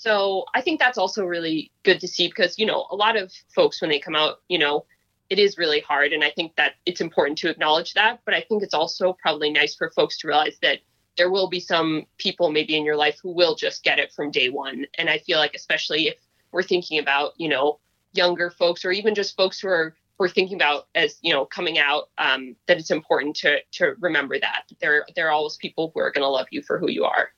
so 0.00 0.44
i 0.54 0.60
think 0.60 0.78
that's 0.78 0.98
also 0.98 1.24
really 1.24 1.70
good 1.82 2.00
to 2.00 2.08
see 2.08 2.28
because 2.28 2.58
you 2.58 2.66
know 2.66 2.86
a 2.90 2.96
lot 2.96 3.16
of 3.16 3.32
folks 3.54 3.80
when 3.80 3.90
they 3.90 3.98
come 3.98 4.16
out 4.16 4.40
you 4.48 4.58
know 4.58 4.84
it 5.28 5.38
is 5.38 5.58
really 5.58 5.80
hard 5.80 6.12
and 6.12 6.24
i 6.24 6.30
think 6.30 6.54
that 6.56 6.74
it's 6.86 7.00
important 7.00 7.36
to 7.38 7.48
acknowledge 7.48 7.94
that 7.94 8.20
but 8.24 8.34
i 8.34 8.40
think 8.48 8.62
it's 8.62 8.74
also 8.74 9.16
probably 9.22 9.50
nice 9.50 9.74
for 9.74 9.90
folks 9.90 10.18
to 10.18 10.28
realize 10.28 10.58
that 10.62 10.78
there 11.16 11.30
will 11.30 11.48
be 11.48 11.60
some 11.60 12.06
people 12.18 12.50
maybe 12.50 12.76
in 12.76 12.84
your 12.84 12.96
life 12.96 13.18
who 13.22 13.30
will 13.30 13.54
just 13.54 13.82
get 13.82 13.98
it 13.98 14.10
from 14.12 14.30
day 14.30 14.48
one. 14.48 14.86
And 14.96 15.10
I 15.10 15.18
feel 15.18 15.38
like, 15.38 15.54
especially 15.54 16.08
if 16.08 16.16
we're 16.52 16.62
thinking 16.62 16.98
about, 16.98 17.32
you 17.36 17.48
know, 17.48 17.78
younger 18.12 18.50
folks 18.50 18.84
or 18.84 18.90
even 18.90 19.14
just 19.14 19.36
folks 19.36 19.60
who 19.60 19.68
are 19.68 19.94
we're 20.18 20.28
thinking 20.28 20.56
about 20.56 20.88
as 20.94 21.18
you 21.22 21.32
know 21.32 21.46
coming 21.46 21.78
out, 21.78 22.10
um, 22.18 22.56
that 22.66 22.78
it's 22.78 22.90
important 22.90 23.36
to 23.36 23.58
to 23.72 23.94
remember 24.00 24.38
that 24.38 24.64
there 24.80 25.06
there 25.14 25.28
are 25.28 25.32
always 25.32 25.56
people 25.56 25.90
who 25.94 26.00
are 26.00 26.10
going 26.10 26.24
to 26.24 26.28
love 26.28 26.46
you 26.50 26.62
for 26.62 26.78
who 26.78 26.90
you 26.90 27.04
are. 27.04 27.30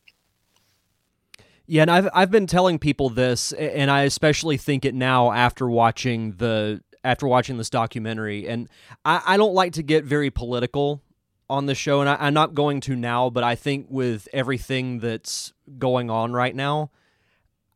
Yeah, 1.66 1.83
and 1.83 1.90
I've 1.90 2.09
I've 2.12 2.31
been 2.31 2.46
telling 2.46 2.79
people 2.79 3.09
this, 3.09 3.53
and 3.53 3.90
I 3.90 4.03
especially 4.03 4.57
think 4.57 4.85
it 4.85 4.94
now 4.94 5.33
after 5.33 5.68
watching 5.68 6.33
the 6.33 6.83
after 7.05 7.27
watching 7.27 7.57
this 7.57 7.70
documentary. 7.70 8.48
And 8.48 8.68
I, 9.05 9.22
I 9.27 9.37
don't 9.37 9.55
like 9.55 9.72
to 9.75 9.83
get 9.83 10.05
very 10.05 10.31
political 10.31 11.03
on 11.48 11.66
the 11.66 11.75
show, 11.75 12.01
and 12.01 12.09
I, 12.09 12.27
am 12.27 12.35
not 12.35 12.55
going 12.55 12.81
to 12.83 12.96
now, 12.96 13.29
but 13.29 13.44
I 13.44 13.55
think 13.55 13.87
with 13.90 14.29
everything 14.33 15.01
that's 15.01 15.53
going 15.79 16.11
on 16.11 16.33
right 16.33 16.55
now, 16.55 16.90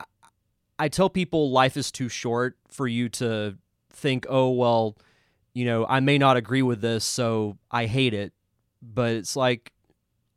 I, 0.01 0.05
I 0.79 0.88
tell 0.88 1.11
people 1.11 1.51
life 1.51 1.77
is 1.77 1.92
too 1.92 2.09
short 2.09 2.57
for 2.68 2.88
you 2.88 3.09
to 3.11 3.57
think, 3.90 4.27
oh, 4.29 4.51
well, 4.51 4.96
you 5.53 5.64
know, 5.64 5.87
I 5.88 6.01
may 6.01 6.18
not 6.18 6.37
agree 6.37 6.62
with 6.62 6.81
this, 6.81 7.05
so 7.05 7.59
I 7.70 7.87
hate 7.87 8.14
it. 8.14 8.33
But 8.83 9.12
it's 9.12 9.37
like 9.37 9.72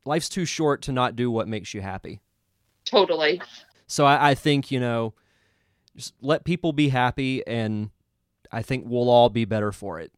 life's 0.05 0.29
too 0.29 0.45
short 0.45 0.81
to 0.83 0.91
not 0.91 1.15
do 1.15 1.29
what 1.29 1.47
makes 1.47 1.73
you 1.73 1.81
happy. 1.81 2.21
Totally. 2.89 3.41
So 3.88 4.06
I, 4.06 4.32
I 4.32 4.36
think, 4.36 4.71
you 4.71 4.80
know, 4.80 5.13
just 5.95 6.13
let 6.21 6.43
people 6.45 6.73
be 6.73 6.89
happy, 6.89 7.45
and 7.45 7.89
I 8.52 8.62
think 8.62 8.86
we'll 8.88 9.10
all 9.10 9.30
be 9.30 9.45
better 9.45 9.71
for 9.71 9.99
it 9.99 10.12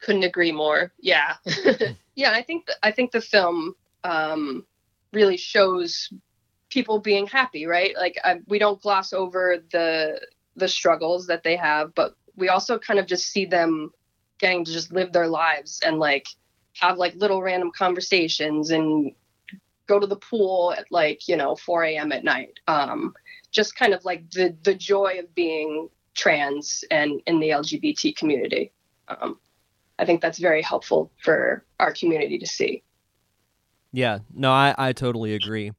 couldn't 0.00 0.24
agree 0.24 0.52
more. 0.52 0.92
Yeah. 1.00 1.34
yeah, 2.14 2.32
I 2.32 2.42
think 2.42 2.68
I 2.82 2.90
think 2.90 3.12
the 3.12 3.20
film 3.20 3.74
um, 4.04 4.64
really 5.12 5.36
shows 5.36 6.12
people 6.70 7.00
being 7.00 7.26
happy, 7.26 7.66
right? 7.66 7.94
Like 7.96 8.16
I, 8.24 8.40
we 8.46 8.58
don't 8.58 8.80
gloss 8.80 9.12
over 9.12 9.56
the 9.72 10.20
the 10.56 10.68
struggles 10.68 11.26
that 11.28 11.42
they 11.42 11.56
have, 11.56 11.94
but 11.94 12.14
we 12.36 12.48
also 12.48 12.78
kind 12.78 12.98
of 12.98 13.06
just 13.06 13.28
see 13.28 13.44
them 13.44 13.90
getting 14.38 14.64
to 14.64 14.72
just 14.72 14.92
live 14.92 15.12
their 15.12 15.26
lives 15.26 15.80
and 15.84 15.98
like 15.98 16.26
have 16.74 16.98
like 16.98 17.14
little 17.16 17.42
random 17.42 17.72
conversations 17.76 18.70
and 18.70 19.12
go 19.88 19.98
to 19.98 20.06
the 20.06 20.16
pool 20.16 20.74
at 20.76 20.86
like 20.90 21.26
you 21.26 21.36
know 21.36 21.56
4 21.56 21.84
a.m. 21.84 22.12
at 22.12 22.22
night. 22.22 22.60
Um, 22.68 23.14
just 23.50 23.74
kind 23.74 23.94
of 23.94 24.04
like 24.04 24.30
the 24.30 24.56
the 24.62 24.74
joy 24.74 25.16
of 25.18 25.34
being 25.34 25.88
trans 26.14 26.84
and 26.90 27.20
in 27.26 27.40
the 27.40 27.48
LGBT 27.48 28.16
community. 28.16 28.72
Um, 29.08 29.38
I 29.98 30.04
think 30.04 30.20
that's 30.20 30.38
very 30.38 30.62
helpful 30.62 31.10
for 31.22 31.64
our 31.80 31.92
community 31.92 32.38
to 32.38 32.46
see. 32.46 32.82
Yeah, 33.92 34.18
no, 34.32 34.52
I, 34.52 34.74
I 34.76 34.92
totally 34.92 35.34
agree. 35.34 35.72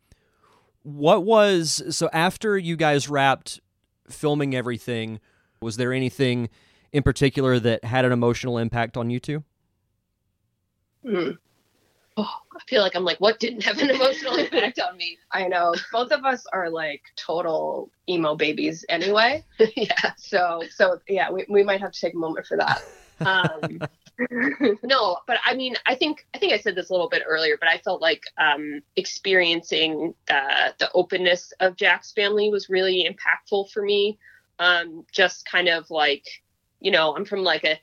What 0.84 1.24
was 1.24 1.84
so 1.96 2.10
after 2.12 2.58
you 2.58 2.76
guys 2.76 3.08
wrapped 3.08 3.60
filming 4.10 4.56
everything, 4.56 5.20
was 5.62 5.78
there 5.78 5.94
anything 5.94 6.50
in 6.92 7.04
particular 7.04 7.60
that 7.60 7.84
had 7.84 8.06
an 8.06 8.12
emotional 8.12 8.58
impact 8.58 8.98
on 8.98 9.10
you 9.10 9.20
two? 9.20 9.44
Mm. 11.06 11.38
Oh, 12.18 12.40
I 12.60 12.64
feel 12.68 12.82
like 12.82 12.96
I'm 12.96 13.06
like, 13.06 13.20
what 13.20 13.40
didn't 13.40 13.64
have 13.64 13.80
an 13.80 13.90
emotional 13.90 14.36
impact 14.38 14.80
on 14.80 14.98
me? 14.98 15.18
I 15.32 15.48
know. 15.48 15.74
Both 15.92 16.12
of 16.12 16.26
us 16.26 16.46
are 16.52 16.70
like 16.70 17.02
total 17.16 17.90
emo 18.10 18.36
babies 18.36 18.86
anyway. 18.90 19.44
yeah. 19.76 20.14
So 20.18 20.64
so 20.70 21.00
yeah, 21.08 21.32
we, 21.32 21.46
we 21.50 21.64
might 21.64 21.80
have 21.80 21.92
to 21.92 22.00
take 22.00 22.14
a 22.14 22.18
moment 22.18 22.46
for 22.46 22.58
that. 22.58 22.84
Um, 23.22 23.80
no, 24.84 25.18
but 25.28 25.38
I 25.46 25.56
mean, 25.56 25.76
I 25.86 25.96
think 25.96 26.28
I 26.34 26.38
think 26.38 26.54
I 26.54 26.60
said 26.60 26.76
this 26.76 26.90
a 26.90 26.94
little 26.94 27.10
bit 27.10 27.24
earlier, 27.26 27.58
but 27.60 27.70
I 27.70 27.78
felt 27.78 28.02
like 28.02 28.24
um, 28.38 28.82
experiencing 28.96 30.14
the 30.28 30.74
the 30.80 30.92
openness 30.94 31.54
of 31.60 31.78
Jack's 31.78 32.12
family 32.12 32.50
was 32.50 32.70
really 32.70 33.08
impactful 33.10 33.72
for 33.72 33.82
me. 33.82 34.18
Um, 34.60 35.06
just 35.14 35.50
kind 35.50 35.70
of 35.70 35.90
like, 35.90 36.26
you 36.82 36.92
know, 36.92 37.16
I'm 37.16 37.24
from 37.24 37.44
like 37.44 37.64
a 37.64 37.80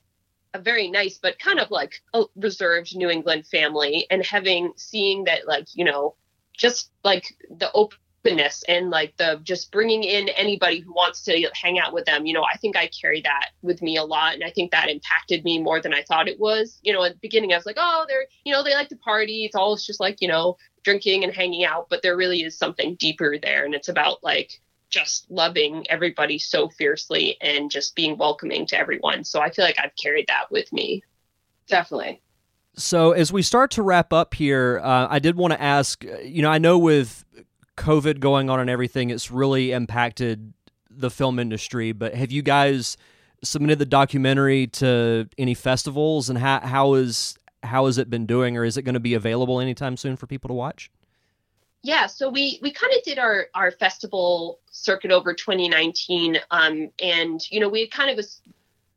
a 0.56 0.62
very 0.62 0.88
nice 0.90 1.18
but 1.18 1.38
kind 1.38 1.60
of 1.60 1.70
like 1.70 2.02
a 2.14 2.24
reserved 2.34 2.96
New 2.96 3.10
England 3.10 3.46
family, 3.46 4.06
and 4.10 4.24
having 4.24 4.72
seeing 4.76 5.24
that 5.24 5.46
like 5.46 5.66
you 5.74 5.84
know, 5.84 6.14
just 6.56 6.90
like 7.04 7.24
the 7.50 7.70
openness 7.72 8.64
and 8.68 8.90
like 8.90 9.16
the 9.18 9.40
just 9.42 9.70
bringing 9.70 10.02
in 10.02 10.28
anybody 10.30 10.80
who 10.80 10.92
wants 10.92 11.22
to 11.24 11.48
hang 11.54 11.78
out 11.78 11.92
with 11.92 12.04
them. 12.06 12.26
You 12.26 12.34
know, 12.34 12.42
I 12.42 12.56
think 12.56 12.76
I 12.76 12.88
carry 12.88 13.20
that 13.22 13.50
with 13.62 13.82
me 13.82 13.96
a 13.96 14.04
lot. 14.04 14.34
And 14.34 14.44
I 14.44 14.50
think 14.50 14.70
that 14.70 14.88
impacted 14.88 15.44
me 15.44 15.60
more 15.60 15.80
than 15.80 15.94
I 15.94 16.02
thought 16.02 16.28
it 16.28 16.40
was. 16.40 16.80
You 16.82 16.92
know, 16.92 17.04
at 17.04 17.12
the 17.12 17.18
beginning, 17.20 17.52
I 17.52 17.56
was 17.56 17.66
like, 17.66 17.78
oh, 17.78 18.04
they're, 18.08 18.26
you 18.44 18.52
know, 18.52 18.64
they 18.64 18.74
like 18.74 18.88
to 18.88 18.96
party. 18.96 19.44
It's 19.44 19.54
always 19.54 19.84
just 19.84 20.00
like, 20.00 20.20
you 20.20 20.28
know, 20.28 20.56
drinking 20.82 21.24
and 21.24 21.32
hanging 21.32 21.64
out. 21.64 21.88
But 21.88 22.02
there 22.02 22.16
really 22.16 22.42
is 22.42 22.58
something 22.58 22.96
deeper 22.96 23.36
there. 23.40 23.64
And 23.64 23.74
it's 23.74 23.88
about 23.88 24.24
like, 24.24 24.60
just 24.88 25.30
loving 25.30 25.84
everybody 25.90 26.38
so 26.38 26.68
fiercely 26.68 27.36
and 27.40 27.70
just 27.70 27.94
being 27.94 28.16
welcoming 28.16 28.66
to 28.66 28.78
everyone. 28.78 29.24
So 29.24 29.40
I 29.40 29.50
feel 29.50 29.64
like 29.64 29.78
I've 29.82 29.94
carried 29.96 30.26
that 30.28 30.50
with 30.50 30.72
me. 30.72 31.02
Definitely. 31.68 32.22
So 32.76 33.12
as 33.12 33.32
we 33.32 33.42
start 33.42 33.70
to 33.72 33.82
wrap 33.82 34.12
up 34.12 34.34
here, 34.34 34.80
uh, 34.82 35.06
I 35.08 35.18
did 35.18 35.36
want 35.36 35.52
to 35.52 35.60
ask. 35.60 36.04
You 36.04 36.42
know, 36.42 36.50
I 36.50 36.58
know 36.58 36.78
with 36.78 37.24
COVID 37.76 38.20
going 38.20 38.50
on 38.50 38.60
and 38.60 38.68
everything, 38.68 39.10
it's 39.10 39.30
really 39.30 39.72
impacted 39.72 40.52
the 40.90 41.10
film 41.10 41.38
industry. 41.38 41.92
But 41.92 42.14
have 42.14 42.30
you 42.30 42.42
guys 42.42 42.96
submitted 43.42 43.78
the 43.78 43.86
documentary 43.86 44.66
to 44.66 45.28
any 45.38 45.54
festivals, 45.54 46.28
and 46.28 46.38
how 46.38 46.60
how 46.60 46.94
is 46.94 47.36
how 47.62 47.86
has 47.86 47.98
it 47.98 48.10
been 48.10 48.26
doing, 48.26 48.56
or 48.56 48.64
is 48.64 48.76
it 48.76 48.82
going 48.82 48.94
to 48.94 49.00
be 49.00 49.14
available 49.14 49.58
anytime 49.58 49.96
soon 49.96 50.16
for 50.16 50.26
people 50.26 50.48
to 50.48 50.54
watch? 50.54 50.90
Yeah, 51.86 52.06
so 52.06 52.28
we 52.28 52.58
we 52.62 52.72
kind 52.72 52.92
of 52.92 53.04
did 53.04 53.20
our 53.20 53.46
our 53.54 53.70
festival 53.70 54.58
circuit 54.72 55.12
over 55.12 55.32
2019, 55.32 56.36
um, 56.50 56.90
and 57.00 57.40
you 57.48 57.60
know 57.60 57.68
we 57.68 57.82
had 57.82 57.92
kind 57.92 58.10
of 58.10 58.26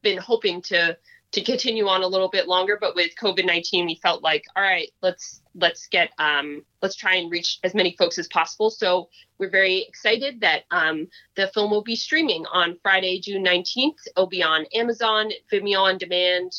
been 0.02 0.17
hoping 0.17 0.60
to 0.63 0.97
to 1.34 1.41
continue 1.43 1.88
on 1.88 2.02
a 2.02 2.08
little 2.08 2.30
bit 2.30 2.47
longer, 2.47 2.80
but 2.82 2.95
with 2.95 3.12
COVID 3.21 3.45
19, 3.45 3.86
we 3.86 3.93
felt 3.93 4.23
like, 4.23 4.43
all 4.56 4.63
right, 4.63 4.89
let's 5.04 5.43
let's 5.54 5.86
get 5.86 6.10
um, 6.17 6.65
let's 6.82 6.95
try 6.95 7.13
and 7.13 7.32
reach 7.32 7.60
as 7.63 7.75
many 7.75 7.95
folks 7.95 8.17
as 8.17 8.28
possible. 8.28 8.71
So 8.71 9.10
we're 9.38 9.52
very 9.52 9.86
excited 9.88 10.41
that 10.41 10.63
um, 10.71 11.10
the 11.36 11.49
film 11.49 11.69
will 11.69 11.84
be 11.84 11.95
streaming 11.95 12.47
on 12.47 12.80
Friday, 12.82 13.19
June 13.19 13.45
19th. 13.45 14.08
It'll 14.08 14.25
be 14.25 14.41
on 14.41 14.65
Amazon, 14.73 15.30
Vimeo 15.54 15.84
on 15.84 15.99
Demand, 15.99 16.54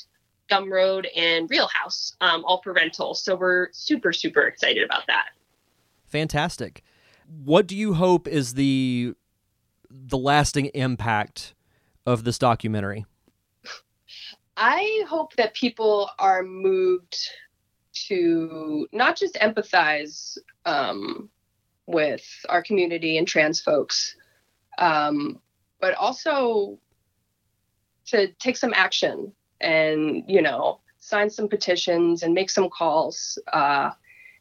Gumroad, 0.48 1.06
and 1.16 1.50
Reelhouse, 1.50 2.14
um, 2.20 2.44
all 2.44 2.62
for 2.62 2.72
rental. 2.72 3.14
So 3.14 3.34
we're 3.34 3.70
super 3.72 4.12
super 4.12 4.42
excited 4.42 4.84
about 4.84 5.08
that. 5.08 5.30
Fantastic. 6.10 6.82
What 7.26 7.66
do 7.66 7.76
you 7.76 7.94
hope 7.94 8.26
is 8.26 8.54
the 8.54 9.14
the 9.88 10.18
lasting 10.18 10.66
impact 10.66 11.54
of 12.06 12.24
this 12.24 12.38
documentary? 12.38 13.06
I 14.56 15.04
hope 15.08 15.34
that 15.36 15.54
people 15.54 16.10
are 16.18 16.42
moved 16.42 17.16
to 18.08 18.86
not 18.92 19.16
just 19.16 19.34
empathize 19.36 20.36
um, 20.64 21.30
with 21.86 22.26
our 22.48 22.62
community 22.62 23.16
and 23.16 23.26
trans 23.26 23.60
folks, 23.60 24.16
um, 24.78 25.40
but 25.80 25.94
also 25.94 26.78
to 28.06 28.28
take 28.34 28.56
some 28.56 28.72
action 28.74 29.32
and 29.60 30.24
you 30.26 30.42
know 30.42 30.80
sign 30.98 31.30
some 31.30 31.48
petitions 31.48 32.22
and 32.22 32.34
make 32.34 32.50
some 32.50 32.68
calls 32.68 33.38
uh, 33.52 33.90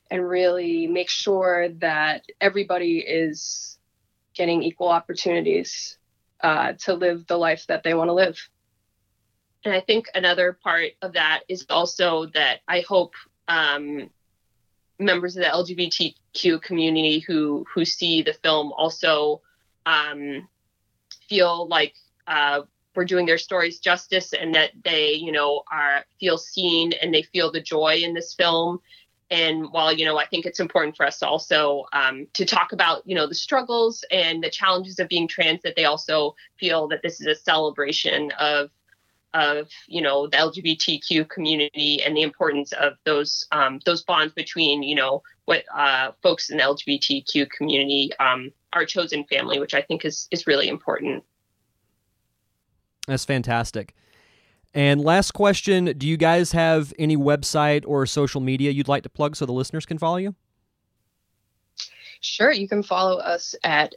and 0.09 0.27
really 0.27 0.87
make 0.87 1.09
sure 1.09 1.69
that 1.79 2.25
everybody 2.41 2.99
is 2.99 3.77
getting 4.33 4.63
equal 4.63 4.87
opportunities 4.87 5.97
uh, 6.41 6.73
to 6.79 6.93
live 6.93 7.27
the 7.27 7.37
life 7.37 7.65
that 7.67 7.83
they 7.83 7.93
want 7.93 8.09
to 8.09 8.13
live. 8.13 8.39
And 9.65 9.73
I 9.73 9.81
think 9.81 10.07
another 10.15 10.53
part 10.53 10.91
of 11.01 11.13
that 11.13 11.41
is 11.49 11.65
also 11.69 12.27
that 12.27 12.59
I 12.67 12.81
hope 12.81 13.13
um, 13.47 14.09
members 14.99 15.35
of 15.35 15.43
the 15.43 15.49
LGBTQ 15.49 16.61
community 16.61 17.19
who 17.19 17.65
who 17.73 17.83
see 17.83 18.21
the 18.21 18.33
film 18.33 18.71
also 18.77 19.41
um, 19.85 20.47
feel 21.27 21.67
like 21.67 21.95
uh, 22.27 22.61
we're 22.95 23.05
doing 23.05 23.25
their 23.25 23.37
stories 23.37 23.79
justice 23.79 24.33
and 24.33 24.55
that 24.55 24.71
they 24.83 25.13
you 25.13 25.31
know 25.31 25.63
are 25.71 26.03
feel 26.19 26.37
seen 26.37 26.93
and 27.01 27.13
they 27.13 27.23
feel 27.23 27.51
the 27.51 27.61
joy 27.61 27.95
in 28.03 28.13
this 28.13 28.33
film 28.33 28.79
and 29.31 29.71
while 29.71 29.93
you 29.93 30.05
know 30.05 30.17
i 30.17 30.25
think 30.25 30.45
it's 30.45 30.59
important 30.59 30.95
for 30.95 31.05
us 31.05 31.21
also 31.21 31.85
um, 31.93 32.27
to 32.33 32.45
talk 32.45 32.71
about 32.71 33.05
you 33.05 33.15
know 33.15 33.27
the 33.27 33.35
struggles 33.35 34.03
and 34.11 34.43
the 34.43 34.49
challenges 34.49 34.99
of 34.99 35.07
being 35.07 35.27
trans 35.27 35.61
that 35.61 35.75
they 35.75 35.85
also 35.85 36.35
feel 36.59 36.87
that 36.87 37.01
this 37.03 37.21
is 37.21 37.27
a 37.27 37.35
celebration 37.35 38.31
of 38.39 38.69
of 39.35 39.69
you 39.87 40.01
know 40.01 40.27
the 40.27 40.37
lgbtq 40.37 41.29
community 41.29 42.01
and 42.03 42.17
the 42.17 42.23
importance 42.23 42.71
of 42.73 42.93
those 43.05 43.45
um, 43.51 43.79
those 43.85 44.01
bonds 44.03 44.33
between 44.33 44.81
you 44.81 44.95
know 44.95 45.21
what 45.45 45.63
uh, 45.75 46.11
folks 46.23 46.49
in 46.49 46.57
the 46.57 46.63
lgbtq 46.63 47.49
community 47.51 48.11
um, 48.19 48.51
our 48.73 48.85
chosen 48.85 49.23
family 49.25 49.59
which 49.59 49.73
i 49.73 49.81
think 49.81 50.05
is 50.05 50.27
is 50.31 50.47
really 50.47 50.67
important. 50.67 51.23
That's 53.07 53.25
fantastic 53.25 53.95
and 54.73 55.01
last 55.01 55.31
question 55.31 55.85
Do 55.97 56.07
you 56.07 56.17
guys 56.17 56.51
have 56.51 56.93
any 56.99 57.17
website 57.17 57.83
or 57.87 58.05
social 58.05 58.41
media 58.41 58.71
you'd 58.71 58.87
like 58.87 59.03
to 59.03 59.09
plug 59.09 59.35
so 59.35 59.45
the 59.45 59.53
listeners 59.53 59.85
can 59.85 59.97
follow 59.97 60.17
you? 60.17 60.35
Sure. 62.21 62.51
You 62.51 62.67
can 62.67 62.83
follow 62.83 63.17
us 63.17 63.55
at 63.63 63.95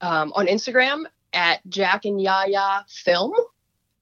um, 0.00 0.32
on 0.34 0.46
Instagram 0.46 1.04
at 1.32 1.60
Jack 1.68 2.04
and 2.04 2.20
Yaya 2.20 2.84
Film. 2.88 3.32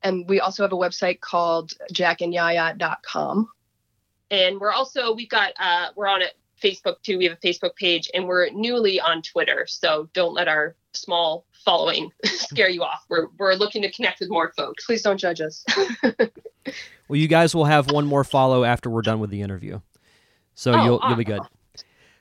And 0.03 0.29
we 0.29 0.41
also 0.41 0.63
have 0.63 0.73
a 0.73 0.77
website 0.77 1.21
called 1.21 1.73
jackandyaya.com. 1.93 3.49
And 4.31 4.61
we're 4.61 4.73
also, 4.73 5.15
we've 5.15 5.29
got, 5.29 5.53
uh, 5.59 5.89
we're 5.97 6.09
on 6.09 6.23
it 6.23 6.35
Facebook 6.63 7.03
too. 7.03 7.19
We 7.19 7.25
have 7.27 7.39
a 7.43 7.47
Facebook 7.47 7.75
page 7.77 8.11
and 8.15 8.27
we're 8.27 8.49
newly 8.51 9.01
on 9.01 9.23
Twitter. 9.23 9.67
So 9.69 10.09
don't 10.13 10.35
let 10.35 10.49
our 10.49 10.75
small 10.93 11.45
following 11.65 12.11
scare 12.25 12.69
you 12.69 12.83
off. 12.83 13.05
We're, 13.09 13.27
we're 13.39 13.55
looking 13.55 13.83
to 13.83 13.91
connect 13.91 14.21
with 14.21 14.31
more 14.31 14.53
folks. 14.57 14.87
Please 14.87 15.03
don't 15.03 15.19
judge 15.19 15.41
us. 15.41 15.65
well, 17.09 17.17
you 17.17 17.29
guys 17.29 17.55
will 17.55 17.65
have 17.65 17.91
one 17.91 18.07
more 18.07 18.25
follow 18.25 18.65
after 18.65 18.89
we're 18.89 19.03
done 19.03 19.21
with 19.21 19.31
the 19.31 19.43
interview. 19.43 19.81
So 20.55 20.73
oh, 20.73 20.85
you'll, 20.85 21.01
you'll 21.07 21.17
be 21.17 21.25
good. 21.25 21.43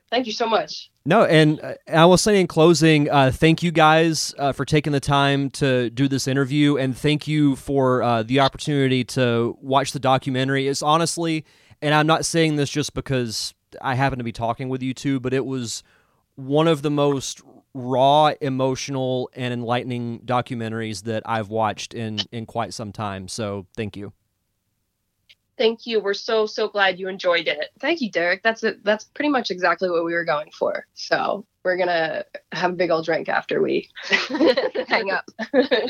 Thank 0.09 0.27
you 0.27 0.33
so 0.33 0.47
much. 0.47 0.91
No, 1.05 1.23
and 1.23 1.59
uh, 1.61 1.73
I 1.87 2.05
will 2.05 2.17
say 2.17 2.39
in 2.39 2.47
closing, 2.47 3.09
uh, 3.09 3.31
thank 3.33 3.63
you 3.63 3.71
guys 3.71 4.33
uh, 4.37 4.51
for 4.51 4.65
taking 4.65 4.93
the 4.93 4.99
time 4.99 5.49
to 5.51 5.89
do 5.89 6.07
this 6.07 6.27
interview, 6.27 6.77
and 6.77 6.97
thank 6.97 7.27
you 7.27 7.55
for 7.55 8.01
uh, 8.01 8.23
the 8.23 8.39
opportunity 8.39 9.03
to 9.03 9.57
watch 9.61 9.91
the 9.91 9.99
documentary. 9.99 10.67
It's 10.67 10.81
honestly, 10.81 11.45
and 11.81 11.93
I'm 11.93 12.07
not 12.07 12.25
saying 12.25 12.55
this 12.55 12.69
just 12.69 12.93
because 12.93 13.53
I 13.81 13.95
happen 13.95 14.17
to 14.19 14.23
be 14.23 14.31
talking 14.31 14.69
with 14.69 14.81
you 14.81 14.93
two, 14.93 15.19
but 15.19 15.33
it 15.33 15.45
was 15.45 15.83
one 16.35 16.67
of 16.67 16.81
the 16.81 16.91
most 16.91 17.41
raw, 17.73 18.31
emotional, 18.41 19.29
and 19.33 19.53
enlightening 19.53 20.19
documentaries 20.21 21.03
that 21.03 21.23
I've 21.25 21.49
watched 21.49 21.93
in 21.93 22.19
in 22.31 22.45
quite 22.45 22.73
some 22.73 22.91
time. 22.91 23.27
So 23.27 23.67
thank 23.75 23.97
you. 23.97 24.13
Thank 25.57 25.85
you. 25.85 26.01
We're 26.01 26.13
so 26.13 26.45
so 26.45 26.67
glad 26.67 26.99
you 26.99 27.07
enjoyed 27.07 27.47
it. 27.47 27.69
Thank 27.79 28.01
you, 28.01 28.11
Derek. 28.11 28.43
That's 28.43 28.63
it. 28.63 28.83
That's 28.83 29.05
pretty 29.05 29.29
much 29.29 29.51
exactly 29.51 29.89
what 29.89 30.03
we 30.03 30.13
were 30.13 30.25
going 30.25 30.51
for. 30.51 30.85
So 30.93 31.45
we're 31.63 31.77
gonna 31.77 32.25
have 32.51 32.71
a 32.71 32.75
big 32.75 32.91
old 32.91 33.05
drink 33.05 33.29
after 33.29 33.61
we 33.61 33.89
hang 34.87 35.11
up. 35.11 35.25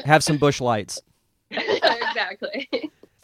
have 0.06 0.24
some 0.24 0.38
Busch 0.38 0.62
Lights. 0.62 1.02
exactly. 1.52 2.70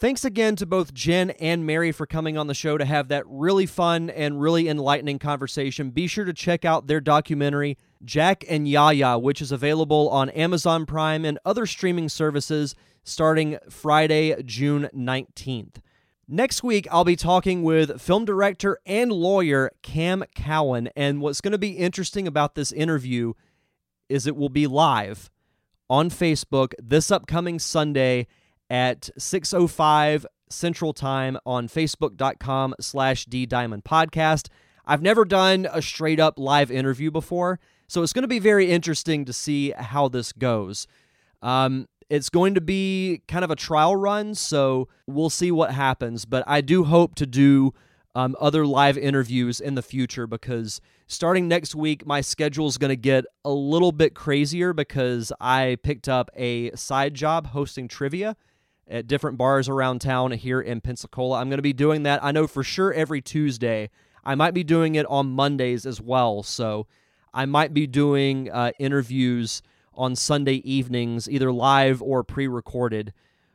Thanks 0.02 0.26
again 0.26 0.56
to 0.56 0.66
both 0.66 0.96
Jen 0.96 1.30
and 1.30 1.64
Mary 1.64 1.92
for 1.92 2.08
coming 2.08 2.36
on 2.36 2.48
the 2.48 2.56
show 2.56 2.76
to 2.76 2.86
have 2.86 3.10
that 3.10 3.24
really 3.28 3.68
fun 3.68 4.10
and 4.10 4.42
really 4.42 4.68
enlightening 4.68 5.20
conversation. 5.20 5.92
Be 5.92 6.08
sure 6.08 6.26
to 6.26 6.34
check 6.34 6.66
out 6.66 6.88
their 6.88 7.00
documentary, 7.00 7.78
Jack 8.04 8.44
and 8.50 8.68
Yaya, 8.68 9.20
which 9.20 9.44
is 9.44 9.52
available 9.52 10.10
on 10.10 10.32
Amazon 10.32 10.88
Prime 10.88 11.24
and 11.24 11.38
other 11.46 11.68
streaming 11.68 12.10
services 12.10 12.74
starting 13.04 13.60
Friday, 13.70 14.42
June 14.42 14.90
19th. 14.92 15.76
Next 16.28 16.64
week, 16.64 16.88
I'll 16.90 17.06
be 17.06 17.16
talking 17.16 17.62
with 17.62 18.02
film 18.02 18.26
director 18.26 18.80
and 18.88 19.12
lawyer 19.12 19.70
Cam 19.84 20.24
Cowan. 20.34 20.90
And 20.96 21.22
what's 21.22 21.42
going 21.42 21.52
to 21.52 21.60
be 21.60 21.78
interesting 21.78 22.26
about 22.26 22.56
this 22.56 22.72
interview 22.72 23.34
is 24.10 24.26
it 24.26 24.36
will 24.36 24.50
be 24.50 24.66
live 24.66 25.30
on 25.92 26.10
Facebook 26.10 26.74
this 26.82 27.12
upcoming 27.12 27.60
Sunday 27.60 28.26
at 28.72 29.10
6.05 29.20 30.26
Central 30.50 30.94
Time 30.94 31.38
on 31.46 31.68
Facebook.com 31.68 32.74
slash 32.80 33.26
D 33.26 33.46
Diamond 33.46 33.84
Podcast. 33.84 34.48
I've 34.86 35.02
never 35.02 35.26
done 35.26 35.68
a 35.72 35.82
straight 35.82 36.22
up 36.22 36.40
live 36.40 36.72
interview 36.72 37.12
before, 37.12 37.60
so 37.88 38.02
it's 38.02 38.14
going 38.14 38.24
to 38.24 38.30
be 38.30 38.40
very 38.40 38.72
interesting 38.72 39.26
to 39.26 39.34
see 39.34 39.72
how 39.72 40.08
this 40.08 40.32
goes. 40.32 40.88
Um, 41.42 41.88
it's 42.10 42.30
going 42.30 42.56
to 42.56 42.62
be 42.62 43.22
kind 43.28 43.44
of 43.44 43.52
a 43.52 43.56
trial 43.58 43.96
run, 43.96 44.36
so 44.36 44.88
we'll 45.06 45.30
see 45.30 45.52
what 45.52 45.72
happens. 45.72 46.24
But 46.24 46.46
I 46.48 46.62
do 46.62 46.86
hope 46.86 47.16
to 47.16 47.26
do 47.26 47.74
um, 48.16 48.38
other 48.40 48.66
live 48.66 48.98
interviews 48.98 49.60
in 49.60 49.76
the 49.76 49.82
future 49.82 50.28
because 50.28 50.80
starting 51.08 51.50
next 51.50 51.76
week, 51.76 52.06
my 52.06 52.22
schedule 52.22 52.68
is 52.68 52.78
going 52.78 52.90
to 52.90 52.96
get 52.96 53.26
a 53.44 53.52
little 53.52 53.92
bit 53.92 54.16
crazier 54.16 54.72
because 54.72 55.34
I 55.42 55.78
picked 55.84 56.08
up 56.08 56.30
a 56.38 56.72
side 56.76 57.16
job 57.16 57.48
hosting 57.48 57.90
trivia 57.90 58.38
at 58.92 59.08
different 59.08 59.38
bars 59.38 59.70
around 59.70 60.02
town 60.02 60.32
here 60.32 60.62
in 60.62 60.82
Pensacola. 60.82 61.40
I'm 61.40 61.50
going 61.50 61.58
to 61.58 61.64
be 61.64 61.74
doing 61.74 62.04
that. 62.04 62.24
I 62.24 62.32
know 62.32 62.46
for 62.46 62.64
sure 62.64 62.94
every 62.94 63.22
Tuesday. 63.22 63.90
I 64.24 64.36
might 64.36 64.54
be 64.54 64.64
doing 64.64 64.96
it 64.96 65.06
on 65.08 65.32
Mondays 65.32 65.86
as 65.86 66.00
well. 66.00 66.44
So 66.44 66.86
I 67.34 67.46
might 67.46 67.74
be 67.74 67.88
doing 67.88 68.52
uh, 68.52 68.72
interviews 68.78 69.64
on 69.96 70.16
Sunday 70.16 70.56
evenings, 70.56 71.30
either 71.30 71.52
live 71.52 72.02
or 72.02 72.24
pre 72.24 72.48
recorded, 72.48 73.14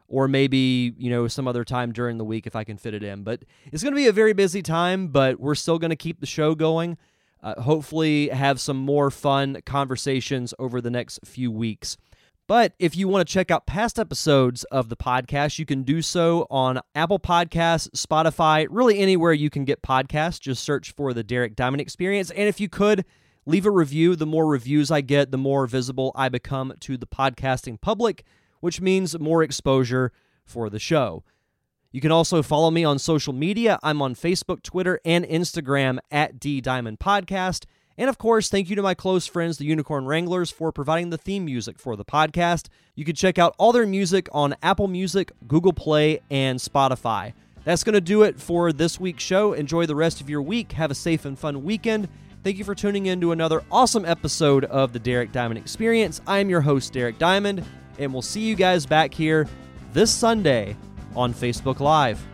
or 0.09 0.27
maybe, 0.27 0.95
you 0.99 1.11
know, 1.11 1.29
some 1.29 1.47
other 1.47 1.65
time 1.65 1.93
during 1.93 2.19
the 2.19 2.25
week 2.25 2.47
if 2.47 2.57
I 2.57 2.65
can 2.65 2.77
fit 2.77 2.95
it 2.95 3.03
in. 3.03 3.23
But 3.23 3.43
it's 3.71 3.83
going 3.83 3.93
to 3.93 3.97
be 3.97 4.09
a 4.09 4.13
very 4.13 4.33
busy 4.33 4.63
time, 4.63 5.09
but 5.09 5.39
we're 5.39 5.55
still 5.55 5.79
going 5.79 5.91
to 5.91 5.97
keep 5.97 6.21
the 6.21 6.27
show 6.27 6.55
going. 6.55 6.97
Uh, 7.43 7.61
hopefully, 7.61 8.29
have 8.29 8.61
some 8.61 8.79
more 8.79 9.11
fun 9.11 9.59
conversations 9.67 10.55
over 10.59 10.81
the 10.81 10.91
next 10.91 11.21
few 11.25 11.51
weeks. 11.51 11.97
But 12.49 12.75
if 12.79 12.97
you 12.97 13.09
want 13.09 13.27
to 13.27 13.33
check 13.33 13.51
out 13.51 13.67
past 13.67 13.99
episodes 13.99 14.63
of 14.65 14.89
the 14.89 14.97
podcast, 14.97 15.59
you 15.59 15.67
can 15.67 15.83
do 15.83 16.01
so 16.01 16.47
on 16.49 16.81
Apple 16.95 17.19
Podcasts, 17.19 17.91
Spotify, 17.91 18.69
really 18.71 19.01
anywhere 19.01 19.33
you 19.33 19.51
can 19.51 19.65
get 19.65 19.83
podcasts. 19.83 20.41
Just 20.41 20.63
search 20.63 20.93
for 20.93 21.13
the 21.13 21.25
Derek 21.25 21.57
Diamond 21.57 21.81
Experience. 21.81 22.31
And 22.31 22.49
if 22.49 22.61
you 22.61 22.69
could, 22.69 23.05
leave 23.47 23.67
a 23.67 23.71
review. 23.71 24.15
The 24.15 24.27
more 24.27 24.47
reviews 24.47 24.93
I 24.93 25.01
get, 25.01 25.33
the 25.33 25.39
more 25.39 25.67
visible 25.67 26.13
I 26.15 26.29
become 26.29 26.73
to 26.81 26.97
the 26.97 27.07
podcasting 27.07 27.81
public, 27.81 28.25
which 28.61 28.81
means 28.81 29.19
more 29.19 29.43
exposure 29.43 30.13
for 30.45 30.71
the 30.71 30.79
show. 30.79 31.25
You 31.91 32.01
can 32.01 32.13
also 32.13 32.43
follow 32.43 32.71
me 32.71 32.85
on 32.85 33.01
social 33.01 33.33
media. 33.33 33.81
I'm 33.83 34.03
on 34.03 34.15
Facebook, 34.15 34.63
Twitter, 34.63 35.01
and 35.05 35.25
Instagram 35.25 35.99
at 36.13 36.39
D 36.39 36.61
Diamond 36.61 37.01
Podcast. 37.01 37.65
And 37.99 38.11
of 38.11 38.19
course, 38.19 38.49
thank 38.49 38.69
you 38.69 38.77
to 38.77 38.83
my 38.83 38.95
close 38.95 39.27
friends, 39.27 39.59
the 39.59 39.65
Unicorn 39.65 40.05
Wranglers, 40.07 40.51
for 40.51 40.71
providing 40.71 41.11
the 41.11 41.19
theme 41.19 41.45
music 41.45 41.79
for 41.79 41.97
the 41.97 42.05
podcast. 42.05 42.69
You 42.95 43.05
can 43.05 43.15
check 43.15 43.39
out 43.39 43.55
all 43.59 43.73
their 43.73 43.87
music 43.87 44.29
on 44.33 44.55
Apple 44.63 44.89
Music, 44.89 45.33
Google 45.49 45.73
Play, 45.73 46.21
and 46.31 46.59
Spotify. 46.59 47.33
That's 47.65 47.83
going 47.83 47.95
to 47.95 48.01
do 48.01 48.23
it 48.23 48.39
for 48.39 48.73
this 48.73 49.01
week's 49.01 49.25
show. 49.25 49.53
Enjoy 49.53 49.87
the 49.87 49.97
rest 49.97 50.21
of 50.21 50.31
your 50.31 50.43
week. 50.43 50.73
Have 50.73 50.91
a 50.91 50.95
safe 50.95 51.25
and 51.25 51.39
fun 51.39 51.65
weekend. 51.65 52.09
Thank 52.45 52.59
you 52.59 52.65
for 52.65 52.77
tuning 52.77 53.07
in 53.07 53.21
to 53.23 53.33
another 53.33 53.65
awesome 53.73 54.05
episode 54.05 54.67
of 54.67 54.93
the 54.93 55.01
Derek 55.01 55.33
Diamond 55.33 55.59
Experience. 55.59 56.21
I 56.29 56.39
am 56.39 56.49
your 56.49 56.61
host, 56.61 56.93
Derek 56.93 57.19
Diamond, 57.19 57.65
and 57.99 58.13
we'll 58.13 58.23
see 58.23 58.43
you 58.43 58.55
guys 58.55 58.87
back 58.87 59.13
here 59.13 59.49
this 59.93 60.13
Sunday 60.13 60.77
on 61.17 61.35
Facebook 61.35 61.81
Live. 61.81 62.25